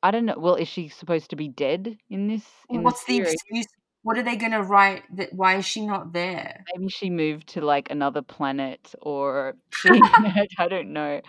I 0.03 0.11
don't 0.11 0.27
know. 0.27 0.37
Well, 0.39 0.55
is 0.57 0.69
she 0.69 0.89
supposed 0.89 1.31
to 1.31 1.37
be 1.37 1.49
dead 1.49 1.99
in 2.11 2.29
this 2.29 2.45
in 2.71 2.83
what's 2.83 3.05
the 3.05 3.15
series? 3.15 3.35
excuse? 3.35 3.67
What 4.03 4.19
are 4.19 4.23
they 4.23 4.37
gonna 4.37 4.63
write? 4.63 5.03
That 5.17 5.33
why 5.33 5.57
is 5.57 5.67
she 5.67 5.85
not 5.87 6.13
there? 6.13 6.65
Maybe 6.75 6.89
she 6.89 7.11
moved 7.11 7.49
to 7.51 7.61
like 7.61 7.91
another 7.91 8.23
planet 8.23 8.95
or 9.03 9.57
she 9.71 9.91
I 10.59 10.69
don't 10.69 10.93
know. 10.93 11.21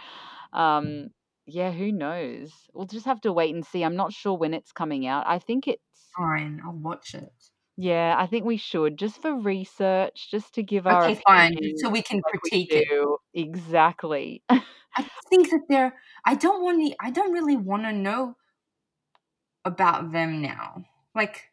Um 0.53 1.10
yeah, 1.47 1.71
who 1.71 1.91
knows? 1.91 2.51
We'll 2.73 2.86
just 2.86 3.05
have 3.05 3.21
to 3.21 3.33
wait 3.33 3.55
and 3.55 3.65
see. 3.65 3.83
I'm 3.83 3.95
not 3.95 4.13
sure 4.13 4.38
when 4.38 4.53
it's 4.53 4.71
coming 4.71 5.07
out. 5.07 5.25
I 5.27 5.39
think 5.39 5.67
it's 5.67 6.15
Fine, 6.17 6.62
I'll 6.65 6.73
watch 6.73 7.13
it. 7.13 7.31
yeah, 7.77 8.15
I 8.17 8.25
think 8.27 8.45
we 8.45 8.57
should 8.57 8.97
just 8.97 9.21
for 9.21 9.33
research, 9.36 10.29
just 10.31 10.53
to 10.55 10.63
give 10.63 10.88
our 10.88 11.03
Okay, 11.03 11.21
fine, 11.27 11.55
so 11.77 11.89
we 11.89 12.01
can 12.01 12.17
like 12.17 12.33
we 12.43 12.49
critique 12.49 12.73
it. 12.73 12.88
Exactly. 13.33 14.43
I 14.49 15.05
think 15.29 15.49
that 15.51 15.62
they're. 15.69 15.95
I 16.25 16.36
don't 16.36 16.63
want 16.63 16.81
to. 16.88 16.95
I 16.99 17.12
don't 17.12 17.31
really 17.31 17.55
want 17.55 17.83
to 17.83 17.93
know 17.93 18.36
about 19.65 20.12
them 20.12 20.41
now. 20.41 20.83
Like. 21.15 21.51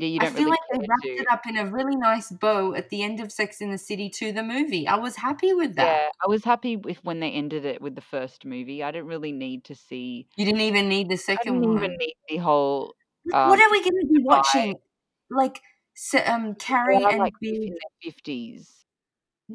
Yeah, 0.00 0.08
you 0.08 0.18
I 0.18 0.26
don't 0.26 0.34
feel 0.34 0.48
really 0.48 0.50
like 0.50 0.60
they 0.72 0.78
wrapped 0.78 1.18
to. 1.18 1.18
it 1.18 1.26
up 1.30 1.46
in 1.46 1.56
a 1.56 1.66
really 1.66 1.96
nice 1.96 2.30
bow 2.30 2.74
at 2.74 2.90
the 2.90 3.02
end 3.02 3.20
of 3.20 3.32
Sex 3.32 3.60
in 3.60 3.70
the 3.70 3.78
City 3.78 4.08
to 4.10 4.32
the 4.32 4.42
movie. 4.42 4.86
I 4.86 4.96
was 4.96 5.16
happy 5.16 5.52
with 5.52 5.76
that. 5.76 6.02
Yeah, 6.02 6.08
I 6.22 6.26
was 6.28 6.44
happy 6.44 6.76
with 6.76 7.02
when 7.04 7.20
they 7.20 7.30
ended 7.32 7.64
it 7.64 7.80
with 7.80 7.94
the 7.94 8.00
first 8.00 8.44
movie. 8.44 8.82
I 8.82 8.90
didn't 8.90 9.06
really 9.06 9.32
need 9.32 9.64
to 9.64 9.74
see 9.74 10.28
You 10.36 10.44
didn't 10.44 10.62
even 10.62 10.88
need 10.88 11.08
the 11.08 11.16
I 11.36 11.42
second 11.42 11.44
didn't 11.44 11.62
one. 11.62 11.76
even 11.76 11.96
need 11.96 12.14
the 12.28 12.36
whole 12.38 12.94
Like, 13.24 13.36
what 13.44 13.60
um 13.60 13.60
are 13.60 13.70
we 13.70 13.80
going 13.82 14.00
to 14.00 14.06
be 14.12 14.22
watching? 14.22 14.76
Like 15.30 15.60
So, 15.94 16.20
um, 16.26 16.54
Carrie 16.54 17.08
and 17.10 17.18
like, 17.18 17.34
Big, 17.40 17.74
50s. 18.02 18.86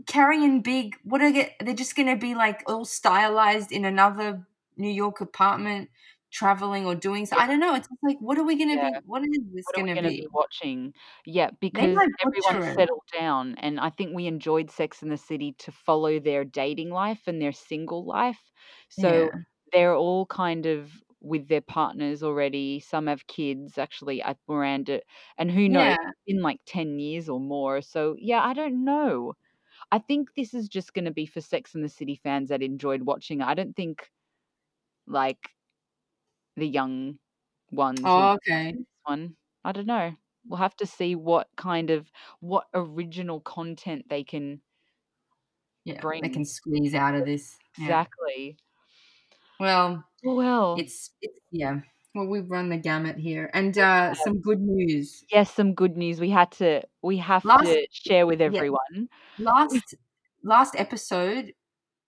Carrie 0.08 0.44
and 0.44 0.64
Big, 0.64 0.96
what 1.04 1.22
are 1.22 1.32
they? 1.32 1.56
They're 1.60 1.74
just 1.74 1.96
gonna 1.96 2.18
be 2.18 2.36
like 2.36 2.64
all 2.68 2.86
stylized 2.86 3.72
in 3.72 3.86
another 3.86 4.46
New 4.78 4.90
York 4.90 5.22
apartment, 5.22 5.90
traveling 6.36 6.86
or 6.86 6.96
doing 6.96 7.26
so. 7.26 7.36
Yeah. 7.36 7.40
I 7.40 7.48
don't 7.48 7.60
know. 7.62 7.76
It's 7.76 7.88
just 7.90 8.04
like, 8.04 8.18
what 8.20 8.38
are 8.40 8.44
we 8.46 8.58
gonna 8.58 8.78
Yeah. 8.78 8.82
be? 8.82 9.02
What 9.06 9.24
is 9.24 9.40
this 9.54 9.72
What 9.72 9.76
are 9.78 9.82
we 9.82 9.90
gonna 9.90 9.96
gonna 9.96 10.12
be? 10.12 10.26
be 10.26 10.28
watching? 10.32 10.94
Yeah, 11.26 11.52
because 11.60 11.90
might 11.94 12.10
everyone's 12.26 12.64
butcher 12.64 12.68
it. 12.68 12.80
settled 12.80 13.04
down, 13.14 13.56
and 13.58 13.80
I 13.80 13.90
think 13.90 14.16
we 14.16 14.28
enjoyed 14.28 14.72
Sex 14.72 15.02
and 15.04 15.12
the 15.12 15.18
City 15.18 15.54
to 15.60 15.72
follow 15.72 16.20
their 16.20 16.46
dating 16.46 16.92
life 16.92 17.24
and 17.28 17.42
their 17.42 17.52
single 17.54 18.06
life. 18.06 18.52
So 18.90 19.32
Yeah. 19.32 19.46
they're 19.72 19.96
all 19.96 20.26
kind 20.28 20.66
of 20.68 20.92
with 21.22 21.48
their 21.48 21.62
partners 21.62 22.24
already. 22.24 22.80
Some 22.80 23.08
have 23.08 23.28
kids, 23.28 23.78
actually, 23.80 24.22
at 24.22 24.38
Miranda, 24.48 25.02
and 25.38 25.52
who 25.52 25.70
knows? 25.70 25.98
Been 26.28 26.42
like 26.42 26.62
10 26.66 27.00
years 27.00 27.30
or 27.30 27.40
more. 27.40 27.82
So 27.82 28.16
yeah, 28.20 28.44
I 28.44 28.54
don't 28.54 28.84
know. 28.86 29.34
I 29.92 30.00
think 30.00 30.36
this 30.36 30.54
is 30.56 30.70
just 30.70 30.94
gonna 30.94 31.12
be 31.12 31.26
for 31.28 31.42
Sex 31.42 31.76
and 31.76 31.84
the 31.84 31.90
City 31.90 32.16
fans 32.24 32.50
that 32.50 32.64
enjoyed 32.64 33.04
watching. 33.04 33.42
I 33.42 33.54
don't 33.56 33.76
think 33.76 34.10
like 35.08 35.55
the 36.56 36.68
young 36.68 37.20
ones 37.72 38.02
Oh, 38.04 38.34
okay. 38.34 38.76
one. 39.04 39.36
I 39.64 39.72
don't 39.72 39.88
know. 39.88 40.16
We'll 40.48 40.60
have 40.60 40.76
to 40.78 40.86
see 40.86 41.16
what 41.16 41.48
kind 41.58 41.90
of 41.90 42.12
what 42.40 42.68
original 42.74 43.40
content 43.42 44.06
they 44.10 44.24
can 44.24 44.62
Yeah, 45.84 46.02
bring. 46.02 46.22
they 46.22 46.30
can 46.30 46.46
squeeze 46.46 46.94
out 46.94 47.16
of 47.16 47.26
this. 47.26 47.58
Yeah. 47.78 47.86
Exactly. 47.86 48.58
Well, 49.60 50.04
Oh, 50.26 50.36
well. 50.36 50.76
it's 50.80 51.12
it's 51.22 51.40
yeah. 51.52 51.82
Well, 52.14 52.28
we've 52.28 52.50
run 52.50 52.70
the 52.70 52.78
gamut 52.78 53.18
here, 53.18 53.50
and 53.54 53.78
uh, 53.78 54.14
some 54.16 54.40
good 54.40 54.62
news. 54.62 55.24
Yes, 55.30 55.54
some 55.54 55.74
good 55.74 55.98
news. 55.98 56.20
We 56.20 56.30
had 56.30 56.52
to 56.54 56.82
we 57.02 57.18
have 57.18 57.44
Last 57.44 57.66
to 57.66 57.88
share 57.92 58.26
with 58.26 58.40
yeah, 58.40 58.48
everyone. 58.48 59.10
last 59.38 59.96
last 60.44 60.76
episode, 60.78 61.54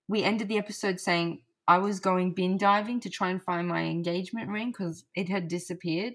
we 0.08 0.24
ended 0.24 0.48
the 0.48 0.58
episode 0.58 1.00
saying 1.00 1.42
I 1.68 1.80
was 1.80 2.00
going 2.00 2.34
bin 2.34 2.58
diving 2.58 3.00
to 3.02 3.10
try 3.10 3.30
and 3.30 3.42
find 3.42 3.68
my 3.68 3.84
engagement 3.84 4.50
ring 4.50 4.72
because 4.72 5.06
it 5.16 5.30
had 5.30 5.48
disappeared. 5.48 6.14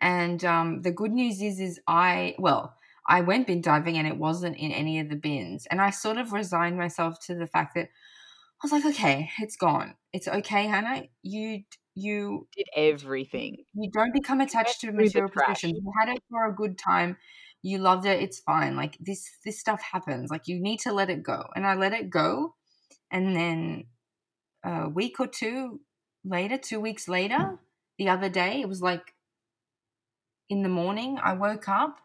And 0.00 0.44
um, 0.44 0.82
the 0.82 0.92
good 0.92 1.12
news 1.12 1.40
is, 1.40 1.60
is 1.60 1.80
I 1.86 2.34
well, 2.38 2.76
I 3.06 3.20
went 3.22 3.46
bin 3.46 3.60
diving 3.60 3.96
and 3.96 4.06
it 4.06 4.16
wasn't 4.16 4.56
in 4.56 4.72
any 4.72 5.00
of 5.00 5.08
the 5.08 5.16
bins, 5.16 5.66
and 5.70 5.80
I 5.80 5.90
sort 5.90 6.18
of 6.18 6.32
resigned 6.32 6.76
myself 6.76 7.18
to 7.26 7.34
the 7.34 7.46
fact 7.46 7.74
that 7.74 7.86
I 7.86 8.66
was 8.66 8.72
like, 8.72 8.84
okay, 8.86 9.30
it's 9.40 9.56
gone. 9.56 9.94
It's 10.12 10.28
okay, 10.28 10.66
Hannah. 10.66 11.04
You 11.22 11.64
you 11.94 12.48
Did 12.56 12.66
everything. 12.76 13.64
you 13.74 13.90
don't 13.90 14.12
become 14.12 14.40
attached 14.40 14.80
to 14.80 14.92
material 14.92 15.30
possessions. 15.30 15.74
You 15.74 15.92
had 16.00 16.08
it 16.08 16.22
for 16.30 16.46
a 16.46 16.54
good 16.54 16.78
time. 16.78 17.16
You 17.62 17.78
loved 17.78 18.06
it. 18.06 18.22
It's 18.22 18.40
fine. 18.40 18.76
Like 18.76 18.96
this 19.00 19.30
this 19.44 19.60
stuff 19.60 19.80
happens. 19.82 20.30
Like 20.30 20.48
you 20.48 20.60
need 20.60 20.80
to 20.80 20.92
let 20.92 21.10
it 21.10 21.22
go. 21.22 21.44
And 21.54 21.66
I 21.66 21.74
let 21.74 21.92
it 21.92 22.10
go. 22.10 22.54
And 23.14 23.36
then 23.36 23.84
a 24.64 24.88
week 24.88 25.20
or 25.20 25.28
two 25.28 25.80
later, 26.24 26.58
two 26.58 26.80
weeks 26.80 27.06
later, 27.08 27.38
hmm. 27.38 27.54
the 27.96 28.08
other 28.08 28.28
day, 28.28 28.60
it 28.60 28.68
was 28.68 28.82
like 28.82 29.14
in 30.50 30.62
the 30.62 30.68
morning, 30.68 31.18
I 31.22 31.34
woke 31.34 31.68
up. 31.68 31.98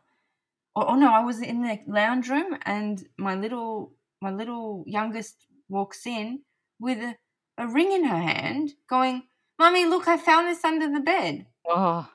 Or 0.76 0.92
oh 0.92 0.96
no, 0.96 1.12
I 1.12 1.26
was 1.26 1.42
in 1.42 1.64
the 1.64 1.80
lounge 1.88 2.30
room 2.30 2.56
and 2.62 3.04
my 3.18 3.36
little 3.36 3.92
my 4.22 4.32
little 4.32 4.84
youngest 4.86 5.36
walks 5.68 6.06
in 6.06 6.42
with 6.80 7.00
a, 7.00 7.16
a 7.58 7.68
ring 7.68 7.92
in 7.92 8.04
her 8.04 8.18
hand, 8.18 8.74
going, 8.88 9.24
Mummy, 9.58 9.86
look, 9.86 10.08
I 10.08 10.18
found 10.18 10.48
this 10.48 10.64
under 10.64 10.90
the 10.92 11.00
bed. 11.00 11.48
Oh, 11.68 12.08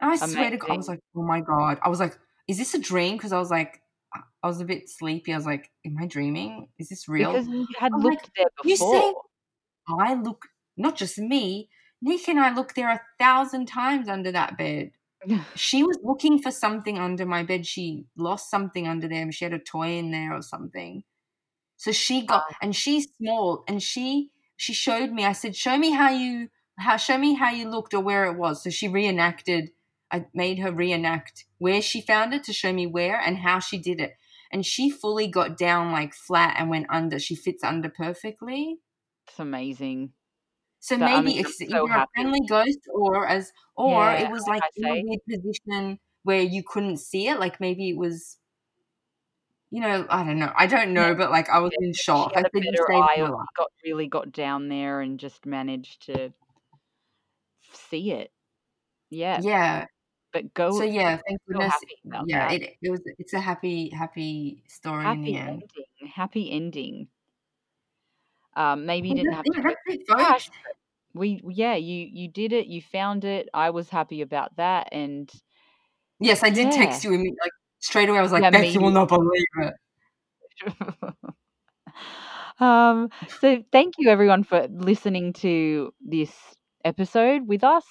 And 0.00 0.12
I 0.12 0.16
swear 0.16 0.50
to 0.50 0.56
God, 0.56 0.70
I 0.70 0.76
was 0.76 0.88
like, 0.88 1.00
oh 1.14 1.22
my 1.22 1.40
God. 1.40 1.78
I 1.82 1.88
was 1.88 2.00
like, 2.00 2.16
is 2.48 2.58
this 2.58 2.74
a 2.74 2.78
dream? 2.78 3.16
Because 3.16 3.32
I 3.32 3.38
was 3.38 3.50
like, 3.50 3.80
I 4.42 4.46
was 4.46 4.60
a 4.60 4.64
bit 4.64 4.88
sleepy. 4.88 5.32
I 5.32 5.36
was 5.36 5.46
like, 5.46 5.70
am 5.86 5.96
I 6.00 6.06
dreaming? 6.06 6.68
Is 6.78 6.88
this 6.88 7.08
real? 7.08 7.32
Because 7.32 7.48
you 7.48 7.66
had 7.78 7.92
I'm 7.92 8.00
like, 8.00 8.12
looked 8.12 8.30
there 8.36 8.46
before. 8.62 8.94
you 8.94 9.00
say. 9.00 9.14
I 9.88 10.14
look, 10.14 10.46
not 10.76 10.96
just 10.96 11.18
me, 11.18 11.68
Nick 12.00 12.28
and 12.28 12.38
I 12.38 12.54
looked 12.54 12.74
there 12.74 12.90
a 12.90 13.00
thousand 13.18 13.66
times 13.66 14.08
under 14.08 14.32
that 14.32 14.58
bed. 14.58 14.92
She 15.56 15.82
was 15.82 15.98
looking 16.02 16.38
for 16.38 16.50
something 16.50 16.98
under 16.98 17.24
my 17.24 17.42
bed. 17.42 17.66
She 17.66 18.04
lost 18.14 18.50
something 18.50 18.86
under 18.86 19.08
there. 19.08 19.32
She 19.32 19.46
had 19.46 19.54
a 19.54 19.58
toy 19.58 19.92
in 19.96 20.10
there 20.10 20.34
or 20.34 20.42
something. 20.42 21.02
So 21.78 21.92
she 21.92 22.26
got, 22.26 22.44
and 22.60 22.76
she's 22.76 23.08
small, 23.16 23.64
and 23.66 23.82
she 23.82 24.30
she 24.56 24.74
showed 24.74 25.10
me. 25.12 25.24
I 25.24 25.32
said, 25.32 25.56
"Show 25.56 25.78
me 25.78 25.90
how 25.90 26.10
you 26.10 26.48
how 26.78 26.98
show 26.98 27.16
me 27.16 27.34
how 27.34 27.50
you 27.50 27.70
looked 27.70 27.94
or 27.94 28.00
where 28.00 28.26
it 28.26 28.36
was." 28.36 28.62
So 28.62 28.70
she 28.70 28.86
reenacted. 28.86 29.70
I 30.14 30.26
made 30.34 30.58
her 30.60 30.72
reenact 30.72 31.44
where 31.58 31.82
she 31.82 32.00
found 32.00 32.34
it 32.34 32.44
to 32.44 32.52
show 32.54 32.72
me 32.72 32.86
where 32.86 33.18
and 33.20 33.38
how 33.38 33.58
she 33.58 33.78
did 33.78 34.00
it. 34.00 34.16
And 34.52 34.64
she 34.64 34.90
fully 34.90 35.26
got 35.28 35.58
down 35.58 35.92
like 35.92 36.14
flat 36.14 36.56
and 36.58 36.70
went 36.70 36.86
under. 36.90 37.18
She 37.18 37.34
fits 37.34 37.64
under 37.64 37.90
perfectly. 37.90 38.80
it's 39.26 39.38
amazing. 39.38 40.12
So 40.80 40.98
I 41.00 41.22
maybe 41.22 41.38
it's 41.38 41.58
so 41.70 41.88
either 41.88 41.92
a 41.96 42.06
friendly 42.14 42.40
ghost 42.46 42.80
or 42.92 43.26
as 43.26 43.52
or 43.76 44.12
Yeah, 44.12 44.14
it 44.14 44.30
was 44.30 44.46
like 44.46 44.64
in 44.76 44.84
a 44.86 44.94
weird 44.96 45.20
position 45.28 45.98
where 46.22 46.42
you 46.42 46.62
couldn't 46.62 46.98
see 46.98 47.28
it. 47.28 47.38
Like 47.40 47.60
maybe 47.60 47.88
it 47.90 47.96
was, 47.96 48.38
you 49.70 49.80
know, 49.80 50.06
I 50.08 50.24
don't 50.24 50.38
know. 50.38 50.52
I 50.56 50.66
don't 50.66 50.92
Yeah, 50.96 51.04
know, 51.04 51.14
but 51.14 51.30
like 51.30 51.48
I 51.48 51.58
was 51.58 51.72
yeah. 51.72 51.78
in 51.78 51.92
shock. 51.94 52.34
I 52.36 52.42
had 52.42 52.46
a 52.46 52.50
said, 52.54 52.64
"You 52.64 52.76
better 52.76 52.92
eye 52.94 53.20
my 53.20 53.28
or 53.28 53.30
life." 53.30 53.46
she 53.46 53.48
got 53.56 53.72
really 53.84 54.06
got 54.08 54.32
down 54.32 54.68
there 54.68 55.00
and 55.00 55.18
just 55.20 55.46
managed 55.46 56.02
to 56.06 56.32
see 57.72 58.12
it. 58.12 58.32
Yeah. 59.10 59.42
Yeah. 59.42 59.86
But 60.34 60.54
So 60.70 60.82
go 60.82 60.82
yeah, 60.84 61.20
thank 61.28 61.40
so 61.52 61.58
goodness. 61.58 61.74
Yeah, 62.20 62.48
that. 62.48 62.50
it 62.50 62.76
it 62.82 62.90
was. 62.90 63.00
It's 63.18 63.34
a 63.34 63.40
happy 63.40 63.90
happy 63.90 64.64
story 64.68 65.12
in 65.12 65.22
the 65.22 65.26
Happy 65.26 65.36
end. 65.36 65.62
ending. 65.62 66.10
Happy 66.14 66.50
ending. 66.50 67.08
Um, 68.56 68.86
maybe 68.86 69.10
you 69.10 69.14
didn't 69.14 69.34
have 69.34 69.44
yeah, 69.46 69.52
to 69.52 69.62
that's 69.62 69.76
it, 69.86 70.00
the 70.08 70.14
cash, 70.18 70.48
folks. 70.48 70.50
but 70.64 70.74
we 71.20 71.40
yeah, 71.48 71.76
you 71.76 72.08
you 72.12 72.28
did 72.28 72.52
it. 72.52 72.66
You 72.68 72.82
found 72.82 73.24
it. 73.24 73.48
I 73.54 73.70
was 73.70 73.90
happy 73.90 74.22
about 74.22 74.56
that, 74.56 74.88
and 74.92 75.30
Yes, 76.20 76.42
I 76.44 76.50
did 76.50 76.70
yeah, 76.70 76.72
text 76.72 77.04
you 77.04 77.10
imme- 77.10 77.36
like 77.42 77.52
straight 77.80 78.08
away. 78.08 78.18
I 78.18 78.22
was 78.22 78.32
yeah, 78.32 78.32
like, 78.32 78.50
Beth, 78.50 78.74
you 78.74 78.80
will 78.80 78.90
not 78.90 79.08
believe 79.08 79.46
it. 79.58 79.74
um, 82.60 83.08
so 83.40 83.62
thank 83.72 83.94
you 83.98 84.10
everyone 84.10 84.44
for 84.44 84.66
listening 84.68 85.32
to 85.34 85.92
this 86.04 86.32
episode 86.84 87.48
with 87.48 87.64
us, 87.64 87.84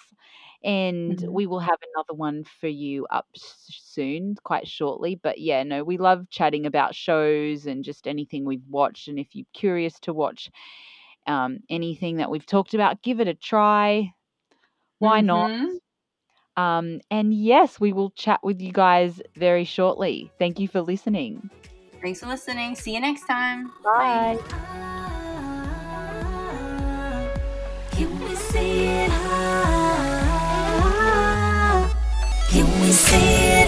and 0.63 1.17
Mhm. 1.19 1.31
we 1.31 1.47
will 1.47 1.59
have 1.59 1.79
another 1.93 2.13
one 2.13 2.43
for 2.43 2.67
you 2.67 3.05
up 3.11 3.27
soon, 3.35 4.35
quite 4.43 4.67
shortly. 4.67 5.15
But 5.15 5.39
yeah, 5.39 5.63
no, 5.63 5.83
we 5.83 5.97
love 5.97 6.29
chatting 6.29 6.65
about 6.65 6.95
shows 6.95 7.65
and 7.65 7.83
just 7.83 8.07
anything 8.07 8.45
we've 8.45 8.67
watched. 8.69 9.07
And 9.07 9.19
if 9.19 9.35
you're 9.35 9.45
curious 9.53 9.99
to 10.01 10.13
watch 10.13 10.49
um, 11.27 11.59
anything 11.69 12.17
that 12.17 12.29
we've 12.31 12.45
talked 12.45 12.73
about, 12.73 13.01
give 13.03 13.19
it 13.19 13.27
a 13.27 13.33
try. 13.33 14.13
Why 14.99 15.21
not? 15.21 15.51
Mhm. 15.51 15.79
Um, 16.55 17.01
and 17.09 17.33
yes, 17.33 17.79
we 17.79 17.93
will 17.93 18.11
chat 18.11 18.39
with 18.43 18.61
you 18.61 18.71
guys 18.71 19.21
very 19.35 19.65
shortly. 19.65 20.31
Thank 20.39 20.59
you 20.59 20.67
for 20.67 20.81
listening. 20.81 21.49
Thanks 22.01 22.19
for 22.19 22.27
listening. 22.27 22.75
See 22.75 22.93
you 22.93 22.99
next 22.99 23.25
time. 23.25 23.71
Bye. 23.83 24.37
Bye. 24.49 24.89
See 32.93 33.15
it? 33.17 33.62